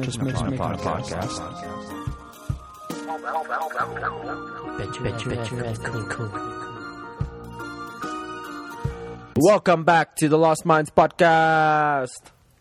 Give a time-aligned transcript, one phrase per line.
[0.00, 1.38] Just making, just making, making a podcast.
[4.78, 6.30] Bet you, bet you, bet you, cool, cool.
[9.36, 12.08] Welcome back to the Lost Minds podcast,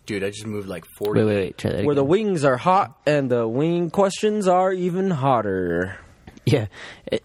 [0.07, 1.19] Dude, I just moved like 40.
[1.19, 1.57] Wait, wait, wait.
[1.57, 5.97] Try that where the wings are hot and the wing questions are even hotter.
[6.45, 6.67] yeah,
[7.05, 7.23] It-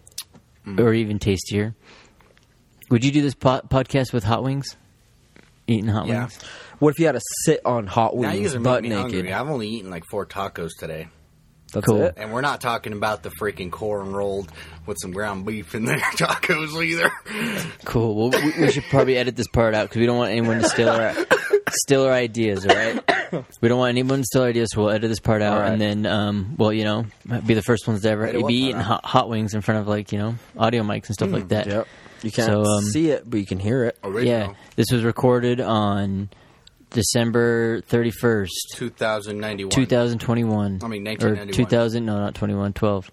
[0.65, 0.95] or mm.
[0.95, 1.75] even tastier.
[2.89, 4.75] Would you do this po- podcast with hot wings?
[5.65, 6.19] Eating hot Yeah.
[6.23, 6.39] wings?
[6.83, 8.97] What if you had to sit on hot Now you wings, guys are butt making
[8.97, 9.15] me naked?
[9.19, 9.33] hungry.
[9.33, 11.07] I've only eaten like four tacos today.
[11.73, 12.03] That's Cool.
[12.03, 12.13] it.
[12.17, 14.51] And we're not talking about the freaking corn rolled
[14.85, 17.11] with some ground beef in there tacos either.
[17.85, 18.15] Cool.
[18.29, 20.69] Well, we, we should probably edit this part out because we don't want anyone to
[20.69, 21.15] steal our
[21.71, 22.67] steal our ideas.
[22.67, 23.01] All right.
[23.61, 25.59] We don't want anyone to steal our ideas, so we'll edit this part out, All
[25.61, 25.71] right.
[25.71, 27.05] and then, um, well, you know,
[27.47, 29.61] be the first ones to ever Edit what be part eating hot, hot wings in
[29.61, 31.65] front of like you know audio mics and stuff like that.
[31.65, 31.87] Yep.
[32.21, 33.97] You can't So, um, see it, but you can hear it.
[34.03, 34.25] Original.
[34.49, 36.29] Yeah, this was recorded on
[36.93, 39.69] December thirty first, 2091.
[39.71, 40.79] 2021.
[40.83, 41.49] I mean, 1991.
[41.49, 42.05] or 2000.
[42.05, 42.73] No, not 21.
[42.73, 43.11] 12.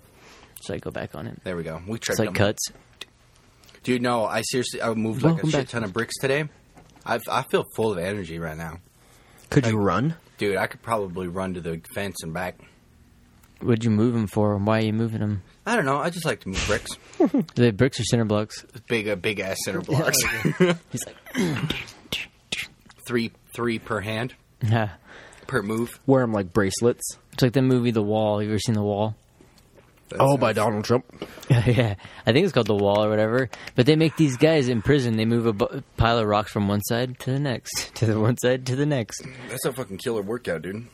[0.62, 1.42] So I go back on it.
[1.42, 1.80] There we go.
[1.86, 2.34] We It's tricked like them.
[2.34, 2.68] cuts.
[3.82, 5.68] Dude, no, I seriously, I moved like Welcome a shit back.
[5.68, 6.48] ton of bricks today.
[7.04, 8.78] I I feel full of energy right now.
[9.48, 10.14] Could you run?
[10.38, 12.58] Dude, I could probably run to the fence and back.
[13.60, 14.56] What'd you move them for?
[14.56, 15.42] Why are you moving them?
[15.66, 15.98] I don't know.
[15.98, 16.90] I just like to move bricks.
[17.54, 18.64] The bricks or cinder blocks?
[18.88, 20.18] big, uh, big ass center blocks.
[20.90, 21.16] He's like,
[23.10, 24.90] three, three per hand, yeah.
[25.48, 25.98] per move.
[26.06, 27.18] Wear them like bracelets.
[27.32, 28.40] It's like the movie The Wall.
[28.40, 29.16] You ever seen The Wall?
[30.20, 31.04] oh, by Donald Trump.
[31.50, 33.50] yeah, I think it's called The Wall or whatever.
[33.74, 35.16] But they make these guys in prison.
[35.16, 38.20] They move a bu- pile of rocks from one side to the next, to the
[38.20, 39.26] one side to the next.
[39.48, 40.86] That's a fucking killer workout, dude.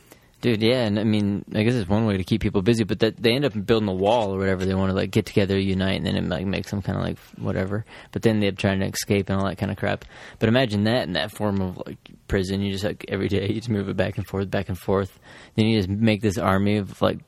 [0.46, 3.00] Dude, yeah, and I mean, I guess it's one way to keep people busy, but
[3.00, 4.64] that they end up building a wall or whatever.
[4.64, 7.02] They want to like get together, unite, and then it like makes them kind of
[7.02, 7.84] like whatever.
[8.12, 10.04] But then they're trying to escape and all that kind of crap.
[10.38, 11.98] But imagine that in that form of like
[12.28, 12.62] prison.
[12.62, 15.18] You just like every day you just move it back and forth, back and forth.
[15.56, 17.18] Then you just make this army of like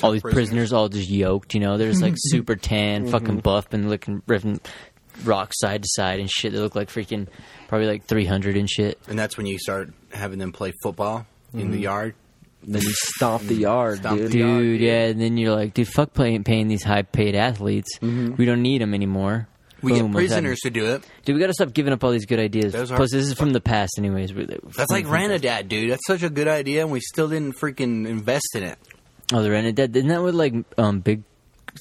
[0.00, 0.46] all these prisoners.
[0.46, 1.54] prisoners, all just yoked.
[1.54, 3.38] You know, they're just like super tan, fucking mm-hmm.
[3.38, 4.60] buff, and looking ripping
[5.24, 6.52] rocks side to side and shit.
[6.52, 7.26] They look like freaking
[7.66, 9.00] probably like three hundred and shit.
[9.08, 11.82] And that's when you start having them play football in the mm-hmm.
[11.82, 12.14] yard.
[12.70, 14.32] Then you stomp the yard, Stomp dude.
[14.32, 14.62] the yard.
[14.62, 17.88] Dude, yeah, and then you're like, dude, fuck paying, paying these high paid athletes.
[18.02, 19.48] We don't need them anymore.
[19.80, 21.04] We Boom, get what's prisoners to do it.
[21.24, 22.72] Dude, we gotta stop giving up all these good ideas.
[22.72, 24.34] Those are- Plus, this is from the past, anyways.
[24.34, 25.90] We- That's like Ranadad, dude.
[25.92, 28.76] That's such a good idea, and we still didn't freaking invest in it.
[29.32, 31.22] Oh, the Rented Isn't that what like um Big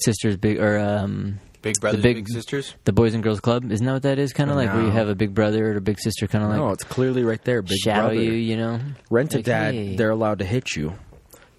[0.01, 2.75] Sisters, big or um Big brothers, big- big, sisters.
[2.85, 3.71] the Boys and Girls Club?
[3.71, 4.31] Isn't that what that is?
[4.33, 6.49] Kind of like where you have a big brother or a big sister, kind of
[6.51, 7.61] like No, it's clearly right there.
[7.61, 8.21] Big shadow brother.
[8.21, 8.79] you, you know?
[9.09, 9.73] Rent a Like, dad.
[9.73, 9.95] hey.
[9.95, 10.93] They're allowed to hit you.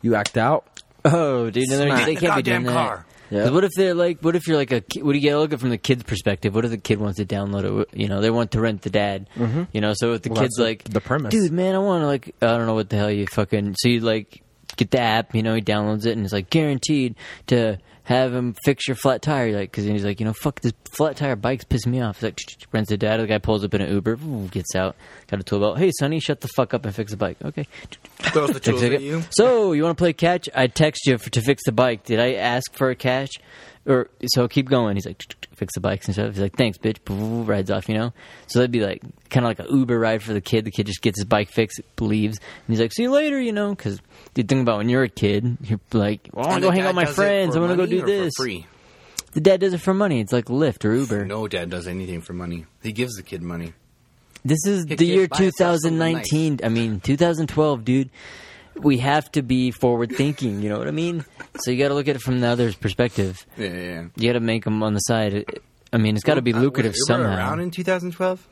[0.02, 0.80] You act out.
[1.04, 2.06] Oh, dude, no, they're- Smack.
[2.06, 2.72] they the can't be doing goddamn that.
[2.72, 3.04] car.
[3.30, 4.20] What if they're like?
[4.22, 4.82] What if you're like a?
[5.02, 6.54] What do you gotta look at from the kid's perspective?
[6.54, 7.88] What if the kid wants to download it?
[7.92, 9.28] You know, they want to rent the dad.
[9.36, 9.64] Mm-hmm.
[9.72, 11.32] You know, so if the Well, kid's like, the premise.
[11.32, 13.74] dude, man, I want to like, I don't know what the hell you fucking.
[13.78, 14.42] So you like
[14.76, 17.16] get the app, you know, he downloads it and it's like guaranteed
[17.48, 17.76] to
[18.08, 21.14] have him fix your flat tire, like because he's like, you know, fuck this flat
[21.18, 22.16] tire bike's pissing me off.
[22.16, 22.40] He's like,
[22.72, 23.20] rents the dad.
[23.20, 24.16] The guy pulls up in an Uber,
[24.50, 24.96] gets out,
[25.28, 25.78] got a tool belt.
[25.78, 27.36] Hey, Sonny, shut the fuck up and fix the bike.
[27.44, 27.66] Okay.
[28.18, 29.22] Throws the Take at you.
[29.30, 30.48] So you want to play catch?
[30.54, 32.04] I text you for, to fix the bike.
[32.04, 33.38] Did I ask for a catch?
[33.86, 34.96] Or so keep going.
[34.96, 35.22] He's like
[35.54, 36.34] fix the bikes and stuff.
[36.34, 36.98] He's like thanks, bitch.
[37.08, 37.88] Rides off.
[37.88, 38.12] You know.
[38.46, 39.00] So that'd be like
[39.30, 40.66] kind of like an Uber ride for the kid.
[40.66, 43.40] The kid just gets his bike fixed, leaves, and he's like see you later.
[43.40, 43.98] You know, because
[44.34, 46.82] the thing about when you're a kid, you're like well, I want to go hang
[46.82, 47.56] out with my friends.
[47.56, 48.34] I want to go do this.
[48.36, 48.66] free.
[49.32, 50.20] The dad does it for money.
[50.20, 51.24] It's like Lyft or Uber.
[51.24, 52.66] No dad does anything for money.
[52.82, 53.72] He gives the kid money.
[54.44, 56.60] This is Hey, the year buy yourself 2019.
[56.64, 58.10] I mean, 2012, dude.
[58.76, 60.62] We have to be forward thinking.
[60.62, 61.24] You know what I mean?
[61.60, 63.44] So you got to look at it from the other's perspective.
[63.56, 63.74] Yeah, yeah.
[63.74, 64.02] yeah.
[64.16, 65.44] You got to make them on the side.
[65.92, 67.36] I mean, it's got to be Uh, lucrative was Uber somehow.
[67.36, 68.46] around in 2012?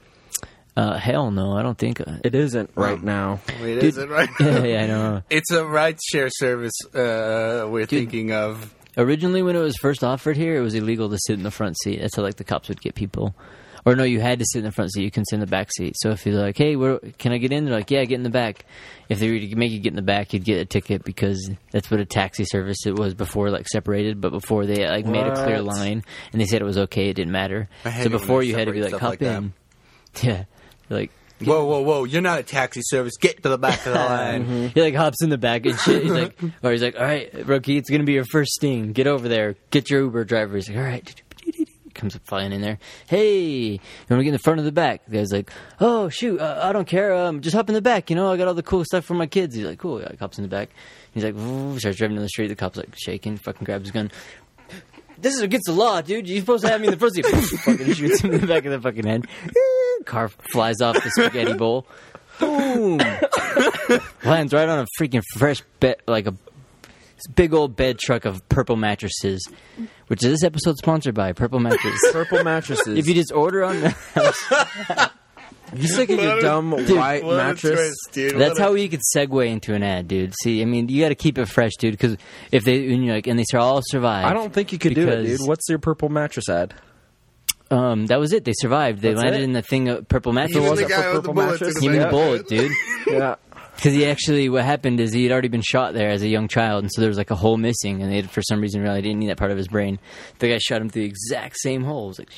[0.77, 2.01] Uh, hell no, I don't think.
[2.01, 3.41] Uh, It isn't right now.
[3.63, 4.29] Wait, Dude, is it right?
[4.41, 5.23] yeah, yeah, I know.
[5.31, 8.75] It's a ride share service uh, we're thinking of.
[8.99, 11.79] Originally, when it was first offered here, it was illegal to sit in the front
[11.79, 12.01] seat.
[12.01, 13.35] That's how like the cops would get people.
[13.87, 15.05] Or no, you had to sit in the front seat.
[15.05, 15.95] You couldn't sit in the back seat.
[15.97, 18.25] So if you're like, "Hey, where, can I get in?" They're like, "Yeah, get in
[18.25, 18.65] the back."
[19.09, 21.49] If they were to make you get in the back, you'd get a ticket because
[21.71, 24.21] that's what a taxi service it was before, like separated.
[24.21, 25.77] But before they like made a clear What?
[25.77, 26.03] line
[26.33, 27.69] and they said it was okay, it didn't matter.
[27.85, 29.11] I hate So it when before they you had to be separate like, stuff "Hop
[29.11, 29.37] like that.
[29.43, 29.53] in."
[30.29, 30.45] Yeah,
[30.91, 31.11] like
[31.45, 32.05] Whoa, whoa, whoa!
[32.05, 33.19] You're not a taxi service.
[33.21, 34.43] Get to the back of the line.
[34.47, 34.67] Mm-hmm.
[34.69, 36.03] He like hops in the back and shit.
[36.03, 38.93] He's like, or he's like, all right, rookie, it's gonna be your first sting.
[38.93, 39.55] Get over there.
[39.71, 40.57] Get your Uber driver.
[40.57, 41.23] He's like, all right.
[41.97, 42.79] Comes flying in there.
[43.07, 45.07] Hey, you want to get in the front of the back?
[45.07, 45.51] The guy's like,
[45.81, 47.15] oh shoot, uh, I don't care.
[47.15, 48.11] Um, just hop in the back.
[48.11, 49.55] You know, I got all the cool stuff for my kids.
[49.55, 50.05] He's like, cool.
[50.21, 50.69] Hops in the back.
[51.13, 51.35] He's like,
[51.81, 52.49] starts driving down the street.
[52.49, 53.39] The cop's like shaking.
[53.39, 54.11] Fucking grabs his gun.
[55.19, 56.29] This is against the law, dude.
[56.29, 57.25] You're supposed to have me in the seat.
[57.65, 59.27] fucking shoots him in the back of the fucking head.
[60.05, 61.87] Car flies off the spaghetti bowl.
[62.39, 62.99] Boom.
[64.25, 66.35] Lands right on a freaking fresh bed, like a
[67.35, 69.47] big old bed truck of purple mattresses.
[70.09, 71.99] Which is this episode sponsored by Purple Mattresses.
[72.13, 72.97] Purple mattresses.
[72.97, 73.75] if you just order on,
[75.75, 77.97] you sick of your dumb white mattress?
[78.13, 78.39] dude.
[78.39, 80.33] that's how we could segue into an ad, dude.
[80.43, 81.93] See, I mean, you got to keep it fresh, dude.
[81.93, 82.17] Because
[82.53, 84.27] if they, when you're like, and they say all survive.
[84.27, 85.49] I don't think you could do it, Because- dude.
[85.49, 86.75] What's your purple mattress ad?
[87.69, 88.45] Um, that was it.
[88.45, 89.03] They survived.
[89.03, 89.45] They That's landed it?
[89.45, 90.53] in the thing of purple mattress.
[90.57, 91.75] Even Even was the guy with the bullet mattress?
[91.75, 92.11] to Give me the back.
[92.13, 92.71] bullet, dude.
[93.09, 93.35] Yeah.
[93.77, 96.49] Because he actually, what happened is he had already been shot there as a young
[96.49, 98.81] child, and so there was like a hole missing, and they had, for some reason
[98.81, 99.99] realized they didn't need that part of his brain.
[100.39, 102.07] The guy shot him through the exact same hole.
[102.07, 102.31] It was like,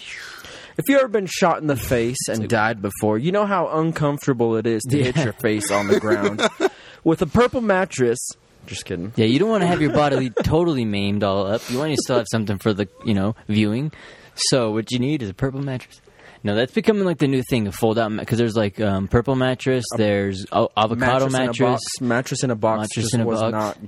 [0.77, 4.57] If you ever been shot in the face and died before, you know how uncomfortable
[4.57, 5.25] it is to hit Yeah.
[5.25, 6.43] your face on the ground.
[7.05, 8.19] With a purple mattress,
[8.67, 9.13] just kidding.
[9.17, 11.63] yeah, you don't want to have your body totally maimed all up.
[11.71, 13.93] You want to still have something for the, you know, viewing.
[14.35, 16.01] So what you need is a purple mattress.
[16.45, 19.35] No, that's becoming like the new thing, a fold out because there's like um, purple
[19.35, 21.59] mattress, there's o- avocado mattress, in a mattress.
[21.71, 21.83] box.
[22.01, 23.53] Mattress in a box Mattress just in a was box.
[23.53, 23.79] not.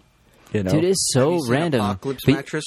[0.53, 1.81] You know, Dude, it's so Have you seen random.
[1.83, 2.65] Apocalypse But- mattress.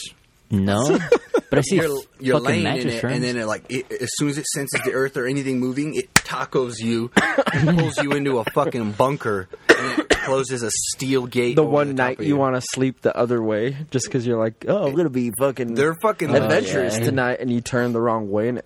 [0.52, 1.00] No,
[1.50, 3.16] but I see You're, you're fucking laying in mattress it, firms.
[3.16, 5.96] and then it like it, as soon as it senses the earth or anything moving,
[5.96, 7.10] it tacos you,
[7.52, 11.56] and pulls you into a fucking bunker, and it closes a steel gate.
[11.56, 14.28] the over one top night of you want to sleep the other way just because
[14.28, 17.04] you're like, oh, I'm gonna be fucking They're fucking adventurous yeah.
[17.06, 18.66] tonight, and you turn the wrong way and it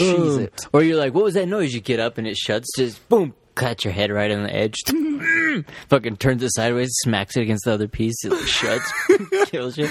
[0.00, 0.66] cheese it.
[0.72, 1.74] Or you're like, what was that noise?
[1.74, 2.68] You get up and it shuts.
[2.76, 4.76] Just boom, cut your head right on the edge.
[5.88, 8.24] Fucking turns it sideways, smacks it against the other piece.
[8.24, 8.92] It like, shuts,
[9.46, 9.88] kills you.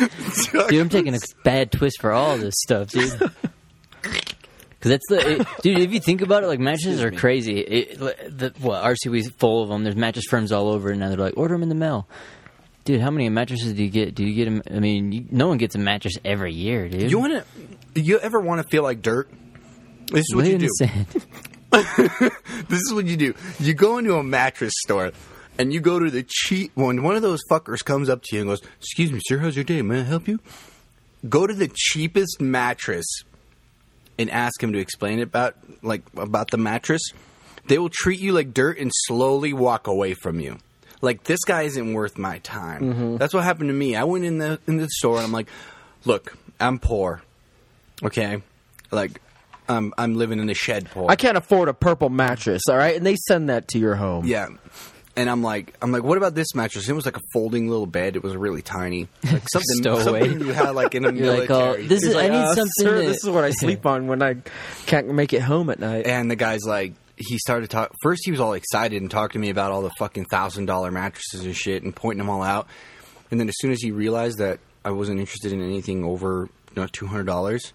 [0.69, 3.31] Dude, I'm taking a bad twist for all this stuff, dude.
[4.01, 5.79] Because that's the it, dude.
[5.79, 7.59] If you think about it, like mattresses are crazy.
[7.59, 9.83] It, the, what RCW's full of them.
[9.83, 12.07] There's mattress firms all over, and now they're like, order them in the mail.
[12.85, 14.15] Dude, how many mattresses do you get?
[14.15, 14.61] Do you get them?
[14.73, 17.11] I mean, you, no one gets a mattress every year, dude.
[17.11, 17.43] You want
[17.93, 18.01] to?
[18.01, 19.29] You ever want to feel like dirt?
[20.11, 20.69] This is what Lay you do.
[22.69, 23.33] This is what you do.
[23.59, 25.11] You go into a mattress store
[25.57, 27.03] and you go to the cheap one.
[27.03, 29.65] One of those fuckers comes up to you and goes, "Excuse me, sir, how's your
[29.65, 29.81] day?
[29.81, 30.39] May I help you?"
[31.27, 33.05] Go to the cheapest mattress
[34.17, 37.01] and ask him to explain it about like about the mattress.
[37.67, 40.57] They will treat you like dirt and slowly walk away from you.
[41.01, 43.17] Like this guy isn't worth my time.
[43.17, 43.95] That's what happened to me.
[43.95, 45.47] I went in the in the store and I'm like,
[46.03, 47.21] "Look, I'm poor.
[48.03, 48.41] Okay,
[48.91, 49.21] like."
[49.69, 51.05] I'm I'm living in a shed poor.
[51.09, 52.95] I can't afford a purple mattress, all right?
[52.95, 54.25] And they send that to your home.
[54.25, 54.47] Yeah.
[55.15, 56.87] And I'm like, I'm like, what about this mattress?
[56.87, 58.15] It was like a folding little bed.
[58.15, 60.21] It was a really tiny, like something, Stowaway.
[60.29, 61.83] something you had like in a You're like, military.
[61.83, 62.15] oh, this He's is.
[62.15, 62.71] like, I need "Uh, something.
[62.79, 64.35] Sir, that- this is what I sleep on when I
[64.85, 66.07] can't make it home at night.
[66.07, 67.91] and the guy's like, he started talk.
[68.01, 70.89] First, he was all excited and talked to me about all the fucking thousand dollar
[70.89, 72.67] mattresses and shit, and pointing them all out.
[73.29, 76.81] And then as soon as he realized that I wasn't interested in anything over you
[76.81, 77.73] know, two hundred dollars,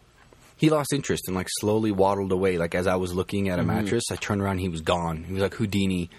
[0.64, 2.58] he lost interest and like slowly waddled away.
[2.58, 5.24] Like as I was looking at a mattress, I turned around, he was gone.
[5.24, 6.10] He was like Houdini,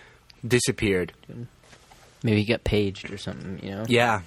[0.48, 1.14] disappeared.
[2.24, 3.60] Maybe he got paged or something.
[3.62, 3.86] You know.
[3.88, 4.22] Yeah,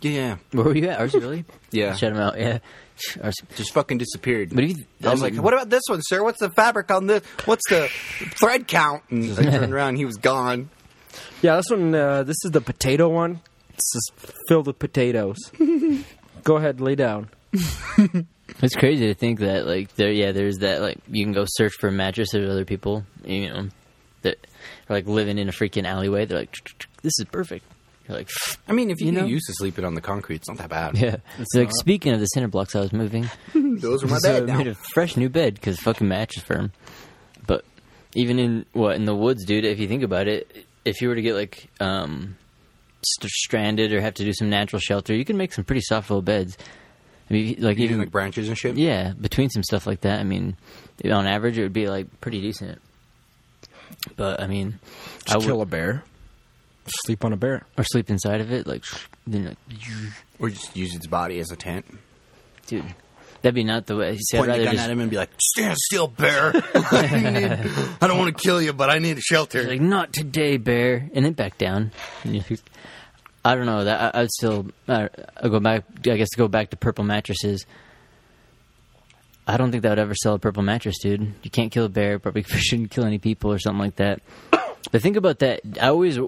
[0.00, 0.98] yeah, Where were you at?
[0.98, 1.44] RC Willey?
[1.70, 1.94] yeah.
[1.94, 2.38] Shut him out.
[2.38, 2.58] Yeah.
[2.98, 3.32] RC.
[3.56, 4.50] just fucking disappeared.
[4.54, 6.22] But if you, I was like, "What about this one, sir?
[6.22, 7.22] What's the fabric on this?
[7.44, 7.88] What's the
[8.40, 10.70] thread count?" And I turned around, he was gone.
[11.42, 13.40] Yeah, this one, uh, this is the potato one.
[13.74, 15.36] It's just filled with potatoes.
[16.44, 17.28] Go ahead, lay down.
[18.62, 21.72] It's crazy to think that like there, yeah, there's that like you can go search
[21.74, 22.30] for a mattress.
[22.32, 23.68] There's other people, you know,
[24.22, 24.36] that
[24.88, 26.24] are like living in a freaking alleyway.
[26.24, 26.54] They're like,
[27.02, 27.64] this is perfect.
[28.08, 28.28] You're like,
[28.68, 29.26] I mean, if you, You get know?
[29.26, 30.98] used to sleeping on the concrete, it's not that bad.
[30.98, 31.16] yeah.
[31.52, 34.40] They're like speaking of the cinder blocks I was moving, Those are my so I
[34.40, 34.58] bed now.
[34.58, 36.72] made a fresh new bed because fucking mattress firm.
[37.46, 37.64] But
[38.14, 41.14] even in what in the woods, dude, if you think about it, if you were
[41.14, 42.36] to get like um
[43.04, 46.10] st- stranded or have to do some natural shelter, you can make some pretty soft
[46.10, 46.56] little beds.
[47.30, 48.76] I mean, like Using even like branches and shit.
[48.76, 50.56] Yeah, between some stuff like that, I mean,
[51.04, 52.80] on average, it would be like pretty decent.
[54.16, 56.04] But I mean, I Just would kill a bear.
[57.04, 57.66] Sleep on a bear.
[57.76, 58.82] or sleep inside of it, like,
[59.26, 59.58] then, like,
[60.38, 61.84] Or just use its body as a tent.
[62.66, 62.82] dude.
[63.42, 64.16] That'd be not the way.
[64.16, 66.50] See, I'd Point the rather gun just at him and be like, "Stand still, bear.
[66.74, 67.70] I, need-
[68.00, 71.08] I don't want to kill you, but I need a shelter." like not today, bear,
[71.14, 71.92] and then back down.
[73.48, 74.66] I don't know that I, I'd still.
[74.86, 75.08] Uh,
[75.42, 75.84] go back.
[76.06, 77.64] I guess go back to purple mattresses.
[79.46, 81.32] I don't think that would ever sell a purple mattress, dude.
[81.42, 82.18] You can't kill a bear.
[82.18, 84.20] Probably shouldn't kill any people or something like that.
[84.90, 85.60] But think about that.
[85.80, 86.18] I always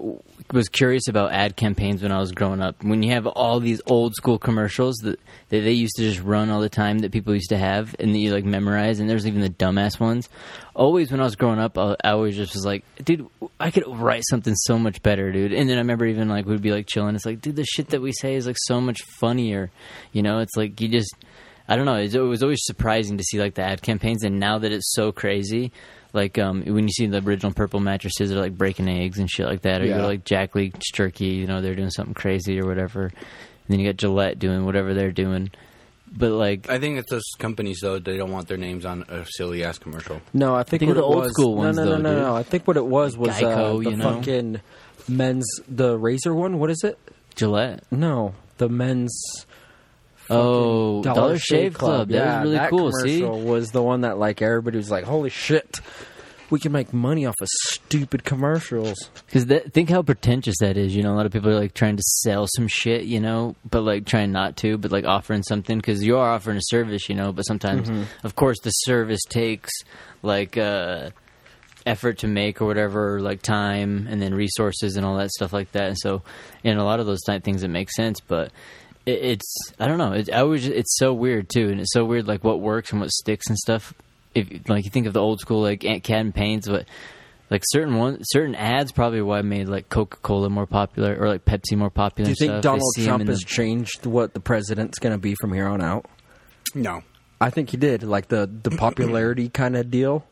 [0.51, 2.83] was curious about ad campaigns when I was growing up.
[2.83, 6.49] When you have all these old school commercials that, that they used to just run
[6.49, 9.25] all the time that people used to have and that you like memorize, and there's
[9.25, 10.29] even the dumbass ones.
[10.75, 13.27] Always when I was growing up, I, I always just was like, dude,
[13.59, 15.53] I could write something so much better, dude.
[15.53, 17.15] And then I remember even like we'd be like chilling.
[17.15, 19.71] It's like, dude, the shit that we say is like so much funnier.
[20.11, 21.13] You know, it's like you just.
[21.67, 21.95] I don't know.
[21.95, 25.13] It was always surprising to see like the ad campaigns, and now that it's so
[25.13, 25.71] crazy,
[26.13, 29.45] like um, when you see the original purple mattresses, they're like breaking eggs and shit
[29.45, 32.13] like that, or you go to, like Jack Link's Turkey, you know, they're doing something
[32.13, 33.03] crazy or whatever.
[33.05, 33.13] And
[33.69, 35.51] then you got Gillette doing whatever they're doing,
[36.11, 39.25] but like I think it's those companies though they don't want their names on a
[39.25, 40.21] silly ass commercial.
[40.33, 42.03] No, I think, Think what the it old was, school ones, No, no, though, no,
[42.03, 42.23] no, dude.
[42.23, 42.35] no.
[42.35, 44.15] I think what it was was uh, Geico, the you know?
[44.15, 44.61] fucking
[45.07, 46.59] men's the razor one.
[46.59, 46.99] What is it?
[47.35, 47.83] Gillette.
[47.91, 49.45] No, the men's.
[50.31, 52.09] Oh, fucking Dollar, Shave Club.
[52.09, 52.91] That yeah, was really that cool.
[52.91, 55.79] See, commercial was the one that like everybody was like, "Holy shit,
[56.49, 60.95] we can make money off of stupid commercials." Because think how pretentious that is.
[60.95, 63.55] You know, a lot of people are like trying to sell some shit, you know,
[63.69, 67.09] but like trying not to, but like offering something because you are offering a service,
[67.09, 67.31] you know.
[67.31, 67.89] But sometimes,
[68.23, 69.71] of course, the service takes
[70.23, 71.09] like uh,
[71.85, 75.71] effort to make or whatever, like time and then resources and all that stuff like
[75.71, 75.87] that.
[75.87, 76.21] And so,
[76.63, 78.51] in a lot of those type things, it makes sense, but.
[79.05, 80.13] It- It's I don't know.
[80.13, 83.01] It's I always it's so weird too, and it's so weird like what works and
[83.01, 83.93] what sticks and stuff.
[84.35, 86.85] If like you think of the old school like Aunt campaigns, but
[87.49, 91.43] like certain one, certain ads probably why made like Coca Cola more popular or like
[91.43, 92.25] Pepsi more popular.
[92.25, 92.61] Do you and think stuff.
[92.63, 96.05] Donald Trump has the- changed what the president's going to be from here on out?
[96.73, 97.01] No.
[97.41, 100.23] I think he did, like the the popularity kind of deal.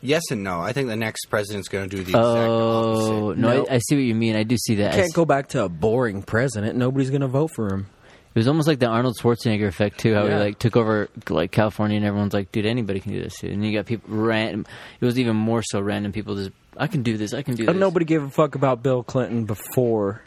[0.00, 0.60] Yes and no.
[0.60, 2.90] I think the next president's going to do the exact Oh
[3.28, 3.38] opposite.
[3.40, 3.66] no, No.
[3.68, 4.36] I, I see what you mean.
[4.36, 4.92] I do see that.
[4.92, 6.76] I Can't s- go back to a boring president.
[6.76, 7.86] Nobody's going to vote for him.
[8.34, 10.14] It was almost like the Arnold Schwarzenegger effect too.
[10.14, 10.38] How he Yeah.
[10.38, 13.50] like took over like California, and everyone's like, "Dude, anybody can do this." Dude.
[13.50, 14.64] And you got people random.
[15.00, 16.36] It was even more so random people.
[16.36, 17.34] Just, I can do this.
[17.34, 17.70] I can do this.
[17.70, 20.22] And nobody gave a fuck about Bill Clinton before,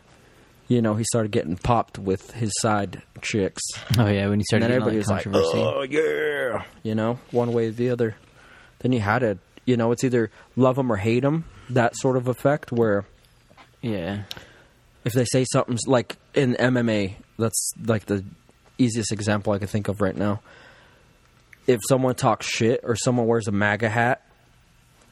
[0.67, 3.61] you know, he started getting popped with his side chicks.
[3.97, 5.57] Oh yeah, when he And started then getting all everybody that was like, controversy.
[5.59, 8.15] "Oh yeah," you know, one way or the other.
[8.79, 9.37] Then you had it.
[9.65, 13.05] You know, it's either love them or hate them, That sort of effect where
[13.81, 14.23] yeah,
[15.05, 18.23] if they say something's like in MMA, that's like the
[18.77, 20.41] easiest example I can think of right now.
[21.67, 24.25] If someone talks shit or someone wears a MAGA hat,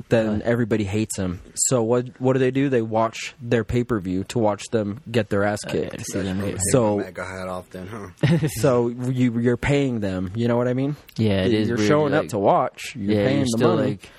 [0.09, 0.41] then Right.
[0.43, 1.41] everybody hates them.
[1.55, 2.69] So what what do they do?
[2.69, 5.97] They watch their pay per view to watch them get their ass kicked.
[5.99, 8.47] to see them So MAGA hat off then, huh?
[8.61, 10.31] so you you're paying them.
[10.35, 10.95] You know what I mean?
[11.17, 11.43] yeah.
[11.43, 11.67] It is.
[11.67, 12.95] You're weird, showing like- up to watch.
[12.95, 13.89] You're yeah, paying you're the still money.
[13.91, 14.09] like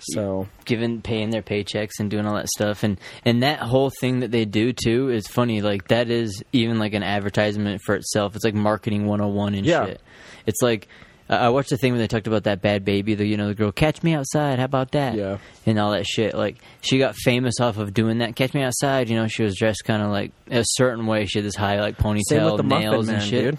[0.00, 4.20] so giving paying their paychecks and doing all that stuff and and that whole thing
[4.20, 8.36] that they do too is funny like that is even like an advertisement for itself
[8.36, 9.86] it's like marketing 101 and Yeah.
[9.86, 10.00] shit
[10.46, 10.86] it's like
[11.28, 13.48] I I watched the thing when they talked about that Bhad Bhabie, the you know
[13.48, 14.58] the girl, catch me outside.
[14.58, 15.14] How about that?
[15.14, 15.36] Yeah.
[15.66, 16.32] and all that shit.
[16.34, 18.34] Like she got famous off of doing that.
[18.34, 19.10] Catch me outside.
[19.10, 21.26] You know, she was dressed kind of like a certain way.
[21.26, 23.44] She had this high like ponytail, Same with the nails Muffin and Man, shit.
[23.44, 23.58] dude.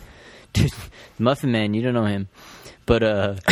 [0.53, 0.72] Dude,
[1.19, 2.27] Muffin Man, you don't know him,
[2.88, 3.34] but uh,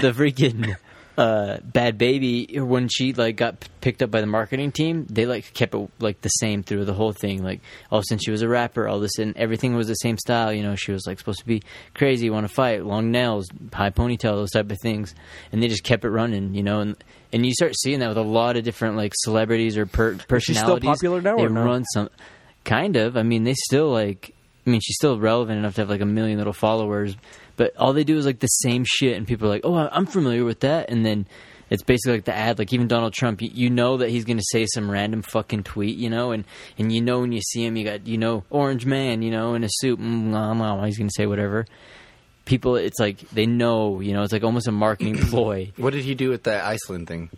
[0.00, 0.74] the freaking
[1.20, 5.26] uh, Bhad Bhabie when she like got p- picked up by the marketing team, they
[5.26, 7.42] like kept it like the same through the whole thing.
[7.44, 7.60] Like
[7.90, 10.52] all since she was a rapper, all this and everything was the same style.
[10.52, 11.62] You know, she was like supposed to be
[11.94, 15.14] crazy, want to fight, long nails, high ponytail, those type of things,
[15.52, 16.54] and they just kept it running.
[16.54, 16.96] You know, and
[17.32, 20.54] and you start seeing that with a lot of different like celebrities or per- she
[20.54, 21.64] still popular now They or no?
[21.64, 22.08] run some
[22.64, 23.16] kind of.
[23.18, 24.34] I mean, they still like.
[24.66, 27.16] I mean, she's still relevant enough to have like a million little followers,
[27.60, 30.06] but all they do is like the same shit, and people are like, "Oh, I'm
[30.06, 31.26] familiar with that," and then
[31.68, 32.58] it's basically like the ad.
[32.58, 35.64] Like even Donald Trump, you, you know that he's going to say some random fucking
[35.64, 36.46] tweet, you know, and
[36.78, 39.52] and you know when you see him, you got you know Orange Man, you know,
[39.52, 41.66] in a suit, mm, blah, blah, blah, he's going to say whatever.
[42.46, 45.70] People, it's like they know, you know, it's like almost a marketing ploy.
[45.76, 47.28] What did he do with that Iceland thing?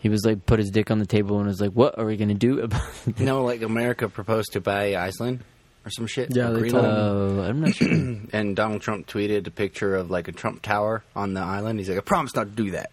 [0.00, 2.16] He was like put his dick on the table and was like, "What are we
[2.16, 2.88] going to do about?"
[3.18, 5.44] You know, like America proposed to buy Iceland
[5.86, 6.34] or some shit.
[6.34, 7.88] Yeah, they told Uh, I'm not sure.
[8.32, 11.78] and Donald Trump tweeted a picture of like a Trump Tower on the island.
[11.78, 12.90] He's like, I promise not to do that.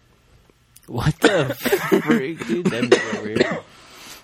[0.86, 1.54] what the
[2.04, 2.66] freak, dude?
[2.70, 3.46] That'd be weird.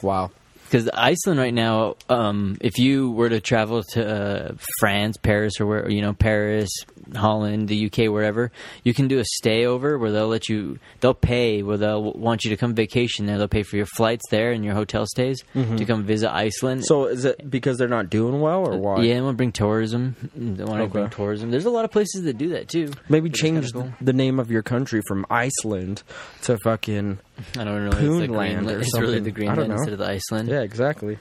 [0.02, 0.30] wow.
[0.70, 5.66] Because Iceland right now, um, if you were to travel to uh, France, Paris, or
[5.66, 6.70] where you know Paris,
[7.14, 8.52] Holland, the UK, wherever,
[8.84, 12.50] you can do a stayover where they'll let you, they'll pay where they'll want you
[12.50, 13.36] to come vacation there.
[13.36, 16.84] They'll pay for your flights there and your hotel stays to come visit Iceland.
[16.86, 19.02] So is it because they're not doing well, or why?
[19.02, 20.14] Yeah, I want to bring tourism.
[20.36, 20.92] They want to Okay.
[20.92, 21.50] bring tourism.
[21.50, 22.92] There's a lot of places that do that too.
[23.08, 23.92] Maybe change cool.
[24.00, 26.02] the name of your country from Iceland
[26.42, 27.18] to fucking
[27.58, 27.86] I don't really.
[27.88, 28.70] It's, the Poonland Greenland.
[28.70, 29.22] or it's really something.
[29.24, 29.74] the I don't Greenland know.
[29.76, 30.48] instead of the Iceland.
[30.48, 31.18] yeah, exactly.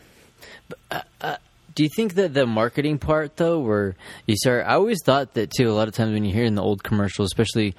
[1.76, 3.96] Do you think that the marketing part though, where
[4.26, 4.66] you start?
[4.66, 5.70] I always thought that too.
[5.70, 7.74] A lot of times when you hear in the old commercials, especially,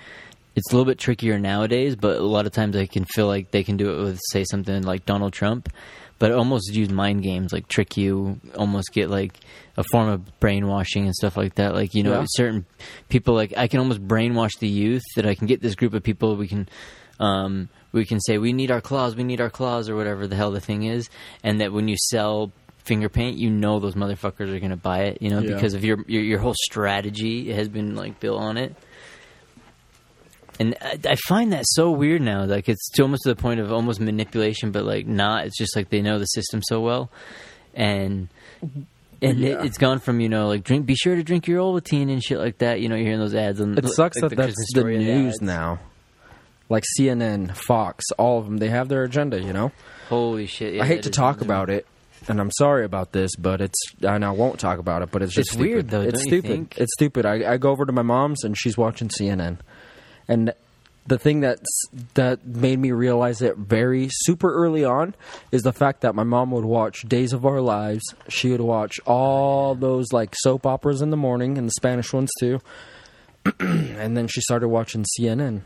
[0.57, 1.97] it's a little bit trickier nowadays.
[1.97, 4.45] But a lot of times I can feel like they can do it with say
[4.51, 5.69] something like Donald Trump,
[6.19, 9.35] but almost use mind games, like trick you, almost get like
[9.77, 11.75] a form of brainwashing and stuff like that.
[11.75, 12.25] Like you know, Yeah.
[12.29, 12.65] certain
[13.11, 16.03] people like I can almost brainwash the youth that I can get this group of
[16.03, 16.69] people we can.
[17.19, 20.37] Um, we can say we need our claws, we need our claws, or whatever the
[20.37, 21.09] hell the thing is,
[21.43, 22.53] and that when you sell
[22.85, 25.55] finger paint, you know those motherfuckers are going to buy it, you know, Yeah.
[25.55, 28.75] because of your, your your whole strategy has been like built on it.
[30.59, 32.45] And I, I find that so weird now.
[32.45, 35.47] Like it's to almost to the point of almost manipulation, but like not.
[35.47, 37.11] It's just like they know the system so well,
[37.75, 38.29] and
[39.23, 39.61] and Yeah.
[39.61, 40.85] it, it's gone from you know like drink.
[40.87, 42.81] Be sure to drink your Ovaltine and shit like that.
[42.81, 43.61] You know, you're hearing those ads.
[43.61, 45.43] On, It sucks like that the that's Christmas the news ads.
[45.43, 45.81] now.
[46.71, 49.43] Like CNN, Fox, all of them, they have their agenda.
[49.43, 49.73] You know,
[50.09, 50.75] Holy shit!
[50.75, 51.85] yeah, I hate to talk about it,
[52.29, 55.11] and I'm sorry about this, but it's and I won't talk about it.
[55.11, 56.73] But it's just It's weird, though, It's stupid.
[56.77, 57.27] It's stupid.
[57.27, 59.59] I, I go over to my mom's and she's watching CNN,
[60.29, 60.55] and
[61.09, 65.15] the thing that's that made me realize it very super early on
[65.51, 68.05] is the fact that my mom would watch Days of Our Lives.
[68.29, 72.31] She would watch all those like soap operas in the morning and the Spanish ones
[72.39, 72.61] too,
[73.59, 75.63] and then she started watching CNN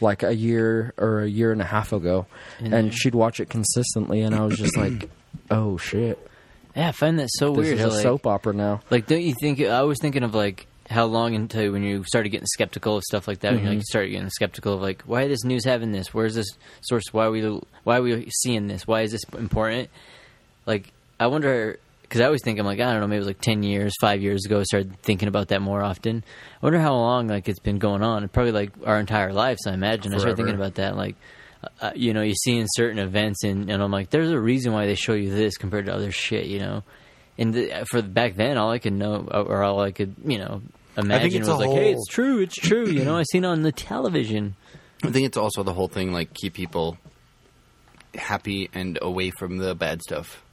[0.00, 2.26] like a year or a year and a half ago,
[2.60, 5.08] and she'd watch it consistently, and I was just like,
[5.50, 6.18] "Oh shit,
[6.76, 7.78] Yeah, I find that so this weird.
[7.78, 9.60] is a like, soap opera now." Like, don't you think?
[9.60, 13.28] I was thinking of like how long until when you started getting skeptical of stuff
[13.28, 13.52] like that.
[13.52, 13.72] When mm-hmm.
[13.72, 16.14] you like started getting skeptical of like, why this news having this?
[16.14, 16.48] Where's this
[16.80, 17.12] source?
[17.12, 17.42] Why are we?
[17.84, 18.86] Why are we seeing this?
[18.86, 19.90] Why is this important?
[20.66, 23.26] Like, I wonder because I always think I'm like I don't know maybe it was
[23.28, 24.60] like ten years, five years ago.
[24.60, 26.24] I started thinking about that more often.
[26.62, 28.28] I wonder how long like it's been going on.
[28.28, 29.66] Probably like our entire lives.
[29.66, 30.14] I imagine.
[30.14, 31.16] I started thinking about that like.
[31.80, 34.72] Uh, you know, you see in certain events, and, and I'm like, there's a reason
[34.72, 36.84] why they show you this compared to other shit, you know.
[37.36, 40.62] And the, for back then, all I could know, or all I could, you know,
[40.96, 43.72] imagine was like, "Hey, it's true, it's true." You know, I seen it on the
[43.72, 44.54] television.
[45.02, 46.96] I think it's also the whole thing like keep people
[48.14, 50.44] happy and away from the bad stuff.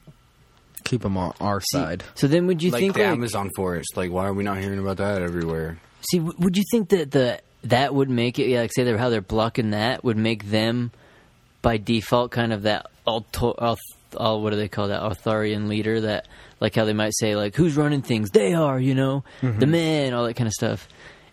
[0.86, 2.04] Keep them on our side.
[2.14, 3.98] So then, would you like think the like, Amazon forest.
[3.98, 5.78] Like, why are we not hearing about that everywhere?
[6.10, 8.48] see, w- would you think that the that would make it?
[8.48, 10.92] Yeah, like say they're how they're blocking that would make them
[11.62, 13.80] by default kind of that auto, auth,
[14.16, 16.28] all, what do they call that authoritarian leader that
[16.60, 19.60] like how they might say like who's running things they are you know mm-hmm.
[19.60, 20.88] the men all that kind of stuff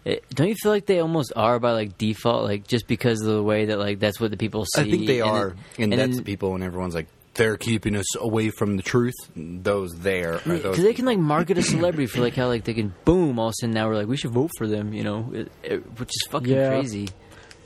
[0.04, 3.26] it, don't you feel like they almost are by like default like just because of
[3.26, 5.58] the way that like that's what the people see I think they and are, then-
[5.78, 8.83] and, and that's then- the people when everyone's like they're keeping us away from the
[8.83, 9.14] truth.
[9.37, 12.95] Those there because they can like market a celebrity for like how like they can
[13.05, 15.31] boom all of a sudden now we're like we should vote for them you know
[15.33, 16.68] it, it, which is fucking Yeah.
[16.68, 17.09] crazy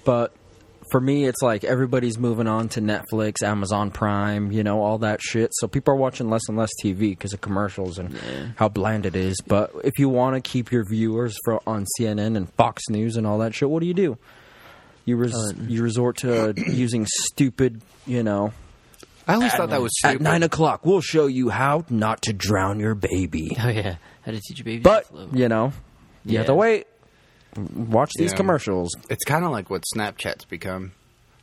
[0.04, 0.32] But
[0.92, 5.20] for me, it's like everybody's moving on to Netflix, Amazon Prime, you know, all that
[5.20, 5.50] shit.
[5.54, 8.16] So people are watching less and less TV because of commercials and
[8.54, 9.36] how bland it is.
[9.44, 13.26] But if you want to keep your viewers for, on CNN and Fox News and
[13.26, 14.16] all that shit, what do you do?
[15.04, 18.52] You res- Uh, you resort to using stupid, you know.
[19.28, 22.78] I always thought that was At nine o'clock, we'll show you how not to drown
[22.80, 23.56] your baby.
[23.60, 25.34] oh yeah how to teach your baby But to float.
[25.34, 25.72] you know,
[26.24, 26.48] you have Yeah.
[26.48, 26.86] to wait.
[27.56, 28.36] Watch these Yeah.
[28.36, 28.90] commercials.
[29.08, 30.92] It's kind of like what Snapchat's become.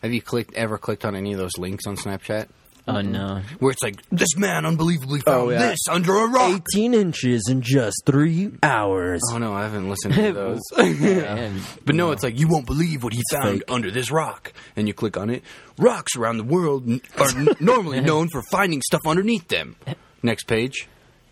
[0.02, 2.48] Have you clicked ever clicked on any of those links on Snapchat
[2.88, 5.60] oh no where it's like this man unbelievably oh, found Oh, yeah.
[5.70, 6.62] this under a rock?
[6.74, 9.22] 18 inches in just three hours.
[9.32, 10.60] Oh no, I haven't listened to those.
[10.78, 11.62] Man.
[11.86, 13.64] But no, it's like you won't believe what he found fake.
[13.72, 15.44] under this rock, and you click on it.
[15.78, 19.76] Rocks around the world n- are n- normally known for finding stuff underneath them.
[20.22, 20.88] Next page.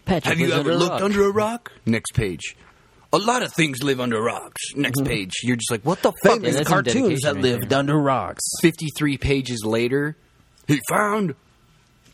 [0.05, 1.01] Patrick Have you lives ever under looked rock.
[1.01, 1.71] under a rock?
[1.85, 2.55] Next page.
[3.13, 4.61] A lot of things live under rocks.
[4.75, 5.07] Next mm-hmm.
[5.09, 5.31] page.
[5.43, 6.35] You're just like, what the fuck?
[6.39, 7.79] Famous that's some cartoons dedication that right lived there.
[7.79, 8.43] under rocks.
[8.61, 10.15] 53 pages later,
[10.71, 11.35] he found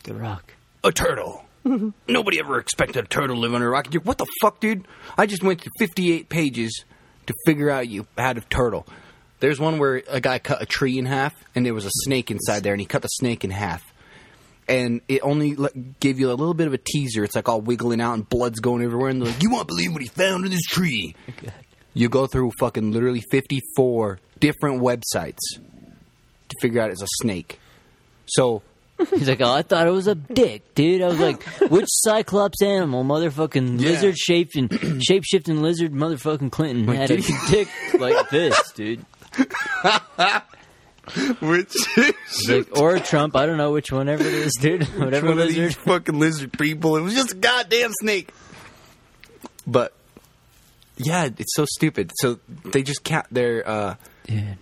[0.04, 1.46] the rock a turtle.
[2.08, 3.94] Nobody ever expected a turtle to live under a rock.
[4.04, 4.88] What the fuck, dude?
[5.18, 6.86] I just went through 58 pages
[7.26, 8.88] to figure out you had a turtle.
[9.40, 12.32] There's one where a guy cut a tree in half, and there was a snake
[12.32, 13.84] inside there, and he cut the snake in half.
[14.68, 15.56] And it only
[16.00, 17.24] gave you a little bit of a teaser.
[17.24, 19.10] It's like all wiggling out, and blood's going everywhere.
[19.10, 21.16] And they're like, "You won't believe what he found in this tree."
[21.94, 27.60] You go through fucking literally 54 different websites to figure out it's a snake.
[28.28, 28.62] So
[29.12, 31.04] He's like, oh, I thought it was a dick, dude.
[31.04, 33.90] I was like, which Cyclops animal, motherfucking Yeah.
[33.92, 37.18] lizard shaped and shape shifting lizard, motherfucking Clinton had a
[37.50, 37.68] dick
[38.00, 39.06] like this, dude.
[41.40, 44.84] Which He's like, or Trump, I don't know which one ever it is, dude.
[45.00, 45.64] Whatever one of lizard.
[45.70, 46.98] these fucking lizard people.
[46.98, 48.34] It was just a goddamn snake.
[49.66, 49.94] But
[50.98, 52.12] yeah, it's so stupid.
[52.16, 53.96] So they just cat their uh,
[54.28, 54.56] Yeah.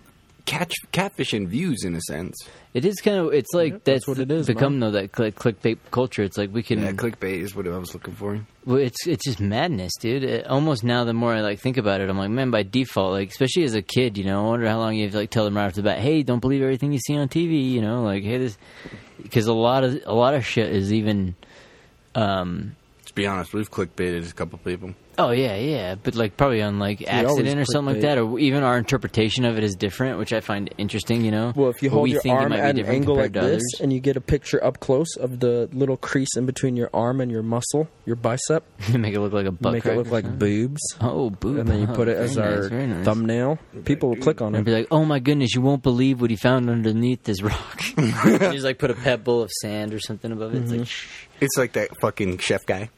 [0.46, 2.34] Catch catfishing views in a sense.
[2.72, 3.34] It is kind of.
[3.34, 6.22] It's like that's, that's what it is, Become though that click, clickbait culture.
[6.22, 6.80] It's like we can.
[6.82, 8.40] Yeah, clickbait is what I was looking for.
[8.64, 10.24] Well, it's it's just madness, dude.
[10.24, 13.12] It, almost now, the more I like think about it, I'm like, man, by default,
[13.12, 15.30] like especially as a kid, you know, I wonder how long you have to like
[15.30, 17.82] tell them right off the bat, hey, don't believe everything you see on TV, you
[17.82, 18.56] know, like hey, this,
[19.22, 21.34] because a lot of a lot of shit is even,
[22.14, 24.94] um, To be honest, we've clickbaited a couple people.
[25.18, 28.62] Oh yeah, yeah, but like probably on like accident or something like that, or even
[28.62, 31.52] our interpretation of it is different, which I find interesting, you know.
[31.54, 33.16] Well, if you hold we your think it arm might be at an different angle
[33.16, 33.74] like this, others.
[33.80, 37.20] and you get a picture up close of the little crease in between your arm
[37.20, 40.24] and your muscle, your bicep, make it look like a butt make it look like
[40.24, 40.38] something.
[40.38, 41.58] boobs, Oh, boob.
[41.58, 43.04] and then you Oh, put it oh, as very our nice, nice.
[43.04, 43.58] thumbnail.
[43.84, 46.30] People will click on it And be like, "Oh my goodness, you won't believe what
[46.30, 48.06] he found underneath this rock." you
[48.38, 50.62] just like put a pebble of sand or something above it.
[50.62, 50.84] It's like mm-hmm.
[50.84, 51.06] shh,
[51.40, 52.90] It's like that fucking chef guy,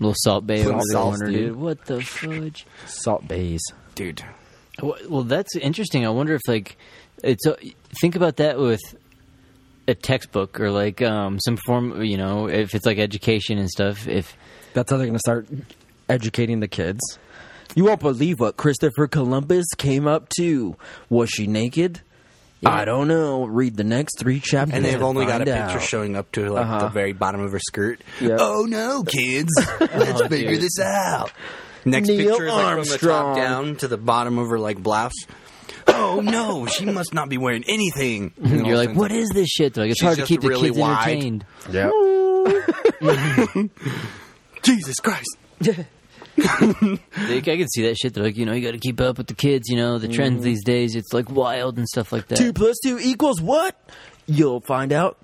[0.00, 1.46] little Salt Bae Little over the salt, corner, dude.
[1.48, 1.56] dude.
[1.56, 2.66] What the fudge?
[2.86, 3.60] Salt Baes.
[3.94, 4.22] dude.
[4.82, 6.06] Well, well, that's interesting.
[6.06, 6.76] I wonder if like
[7.24, 7.56] it's a,
[8.00, 8.80] think about that with
[9.88, 12.02] a textbook or like um, some form.
[12.02, 14.06] You know, if it's like education and stuff.
[14.06, 14.36] If
[14.74, 15.48] That's how they're going to start
[16.08, 17.00] educating the kids.
[17.74, 20.76] You won't believe what Christopher Columbus came up to.
[21.10, 22.00] Was she naked?
[22.66, 23.44] I don't know.
[23.44, 24.74] Read the next three chapters.
[24.74, 25.82] And they've only got a picture out.
[25.82, 26.88] showing up to like the Uh-huh.
[26.88, 28.00] very bottom of her skirt.
[28.20, 28.38] Yep.
[28.40, 29.50] Oh no, kids!
[29.80, 30.62] Let's figure dude.
[30.62, 31.30] this out.
[31.84, 34.82] Next Neil picture is like from the top down to the bottom of her like
[34.82, 35.12] blouse.
[35.86, 38.32] Oh no, she must not be wearing anything.
[38.42, 40.16] And you're of a like, sudden, "What is this shit?" They're like, it's She's hard
[40.16, 41.08] to just keep the really kids wide.
[41.08, 41.44] entertained.
[41.72, 41.92] Yep.
[44.62, 45.38] Jesus Christ!
[46.38, 48.14] Like, I can see that shit.
[48.14, 49.68] They're like, you know, you got to keep up with the kids.
[49.68, 50.44] You know, the trends mm-hmm.
[50.44, 50.94] these days.
[50.94, 52.38] It's like wild and stuff like that.
[52.38, 53.76] two plus two equals what?
[54.26, 55.18] You'll find out.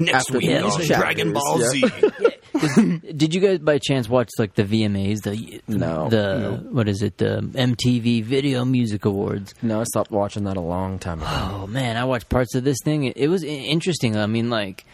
[0.00, 1.68] Next After week on chapters, Dragon Ball yeah.
[1.68, 3.12] Z.
[3.16, 5.22] Did you guys by chance watch like the VMAs?
[5.22, 6.08] The No.
[6.08, 7.18] The what is it?
[7.18, 9.54] The MTV Video Music Awards.
[9.60, 11.28] No, I stopped watching that a long time ago.
[11.30, 13.04] Oh man, I watched parts of this thing.
[13.04, 14.16] It, it was interesting.
[14.16, 14.86] I mean, like,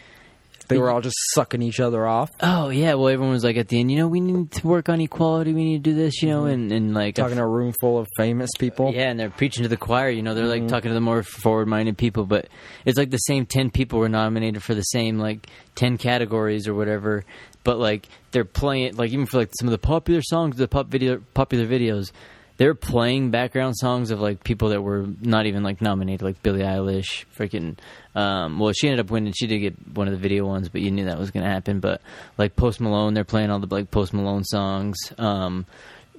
[0.67, 2.95] They were all just sucking each other off, oh yeah.
[2.95, 5.53] Well, everyone was like at the end, you know, we need to work on equality.
[5.53, 7.97] We need to do this, you know, and and like talking to a room full
[7.97, 8.91] of famous people.
[8.93, 10.09] Yeah, and they're preaching to the choir.
[10.09, 10.67] You know, they're like mm-hmm.
[10.67, 12.47] talking to the more forward-minded people, but
[12.85, 16.73] it's like the same ten people were nominated for the same like ten categories or
[16.73, 17.23] whatever.
[17.63, 20.87] But like they're playing, like even for like some of the popular songs, the pop
[20.87, 22.11] video, popular videos,
[22.57, 26.61] they're playing background songs of like people that were not even like nominated, like Billie
[26.61, 27.77] Eilish, freaking.
[28.15, 29.33] Um, well, she ended up winning.
[29.33, 31.49] She did get one of the video ones, but you knew that was going to
[31.49, 31.79] happen.
[31.79, 32.01] But
[32.37, 34.97] like Post Malone, they're playing all the like Post Malone songs.
[35.17, 35.65] Um,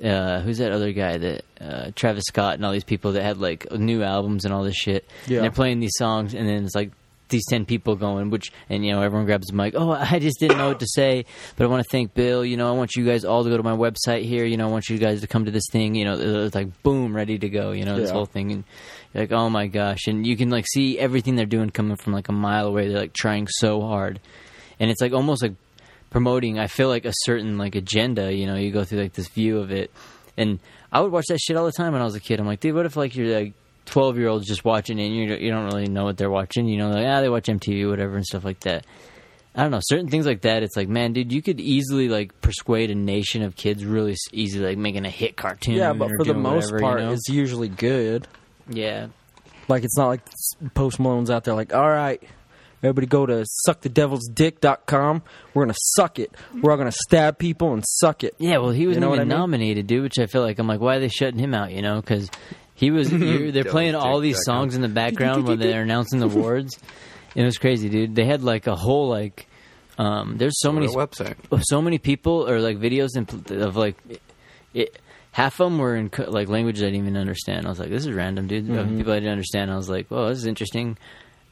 [0.02, 3.38] uh, who's that other guy that uh, Travis Scott and all these people that had
[3.38, 5.08] like new albums and all this shit.
[5.26, 5.38] Yeah.
[5.38, 6.92] And they're playing these songs, and then it's like
[7.28, 9.74] these ten people going, which and you know everyone grabs the mic.
[9.76, 11.24] Oh, I just didn't know what to say,
[11.56, 12.44] but I want to thank Bill.
[12.44, 14.44] You know, I want you guys all to go to my website here.
[14.44, 15.94] You know, I want you guys to come to this thing.
[15.94, 17.72] You know, it's like boom, ready to go.
[17.72, 18.14] You know, this Yeah.
[18.14, 18.64] whole thing, and
[19.14, 22.12] you're like, oh my gosh, and you can like see everything they're doing coming from
[22.12, 22.88] like a mile away.
[22.88, 24.20] They're like trying so hard,
[24.80, 25.54] and it's like almost like
[26.10, 26.58] promoting.
[26.58, 28.32] I feel like a certain like agenda.
[28.32, 29.90] You know, you go through like this view of it,
[30.36, 30.58] and
[30.92, 32.40] I would watch that shit all the time when I was a kid.
[32.40, 33.52] I'm like, dude, what if like you're like
[33.88, 36.68] 12 year olds just watching it and you you don't really know what they're watching.
[36.68, 38.86] You know, like ah, they watch MTV, whatever, and stuff like that.
[39.54, 40.62] I don't know certain things like that.
[40.62, 44.66] It's like, man, dude, you could easily like persuade a nation of kids really easily,
[44.66, 45.74] like making a hit cartoon.
[45.74, 47.12] Yeah, but for the most whatever, part, you know?
[47.12, 48.28] it's usually good.
[48.68, 49.08] yeah,
[49.66, 50.20] Like it's not like
[50.74, 52.22] Post Malone's out there like, all right,
[52.84, 55.22] everybody go to suckthedevilsdick.com.
[55.54, 56.32] We're gonna suck it.
[56.62, 58.34] We're all gonna stab people and suck it.
[58.38, 59.38] Yeah, well, he wasn't You know even I mean?
[59.40, 60.02] nominated, dude.
[60.02, 61.72] Which I feel like I'm like, why are they shutting him out?
[61.72, 62.30] You know, because
[62.78, 63.12] he was.
[63.12, 66.78] You're, they're playing all these songs in the background when they're announcing the awards.
[67.34, 68.14] It was crazy, dude.
[68.14, 69.46] They had like a whole like.
[69.98, 71.34] Um, there's so many What website.
[71.64, 73.96] so many people or like videos in, of like
[74.72, 74.96] it,
[75.32, 77.66] half of them were in co- like languages I didn't even understand.
[77.66, 78.70] I was like, this is random, dude.
[78.70, 79.72] Of People I didn't understand.
[79.72, 80.96] I was like, well, this is interesting.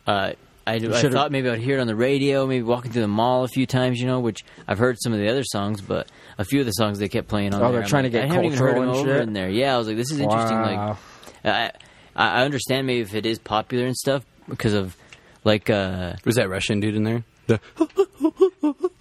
[0.06, 0.32] Uh,
[0.64, 3.08] I, I should've- thought maybe I'd hear it on the radio, maybe walking through the
[3.08, 6.08] mall a few times, you know, which I've heard some of the other songs, but
[6.38, 7.72] a few of the songs they kept playing on Oh, there.
[7.72, 9.22] they're I'm trying like, to get I haven't even heard cultural them and over shit?
[9.28, 9.48] in there.
[9.48, 10.56] Yeah, I was like, this is interesting.
[10.58, 10.88] Wow.
[10.90, 10.96] Like,
[11.46, 11.72] I
[12.14, 14.96] I understand maybe if it is popular and stuff because of
[15.44, 17.24] like uh Was that Russian dude in there?
[17.46, 17.61] The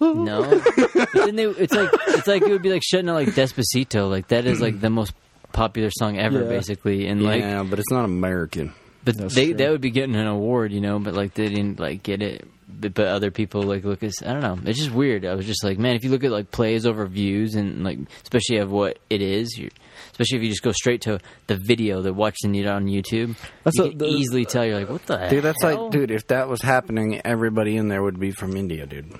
[0.00, 0.42] no,
[0.94, 4.08] but then they, it's like it's like it would be like shutting out like Despacito.
[4.08, 5.12] Like that is like the most
[5.52, 6.48] popular song ever, Yeah.
[6.48, 7.06] basically.
[7.06, 8.72] And like, yeah, but it's not American.
[9.04, 9.54] but That's they true.
[9.54, 10.98] that would be getting an award, you know.
[10.98, 12.46] But like they didn't like get it.
[12.68, 14.12] but, but other people like look at.
[14.24, 14.70] I don't know.
[14.70, 15.24] It's just weird.
[15.24, 17.98] I was just like, man, if you look at like plays over views and like,
[18.22, 19.70] especially of what it is, you
[20.12, 23.76] especially if you just go straight to the video, the watching it on YouTube, That's
[23.76, 24.64] you a- can the- easily tell.
[24.64, 25.84] You're like, what the Dude, that's hell?
[25.84, 29.12] like, dude, if that was happening, everybody in there would be from India, dude.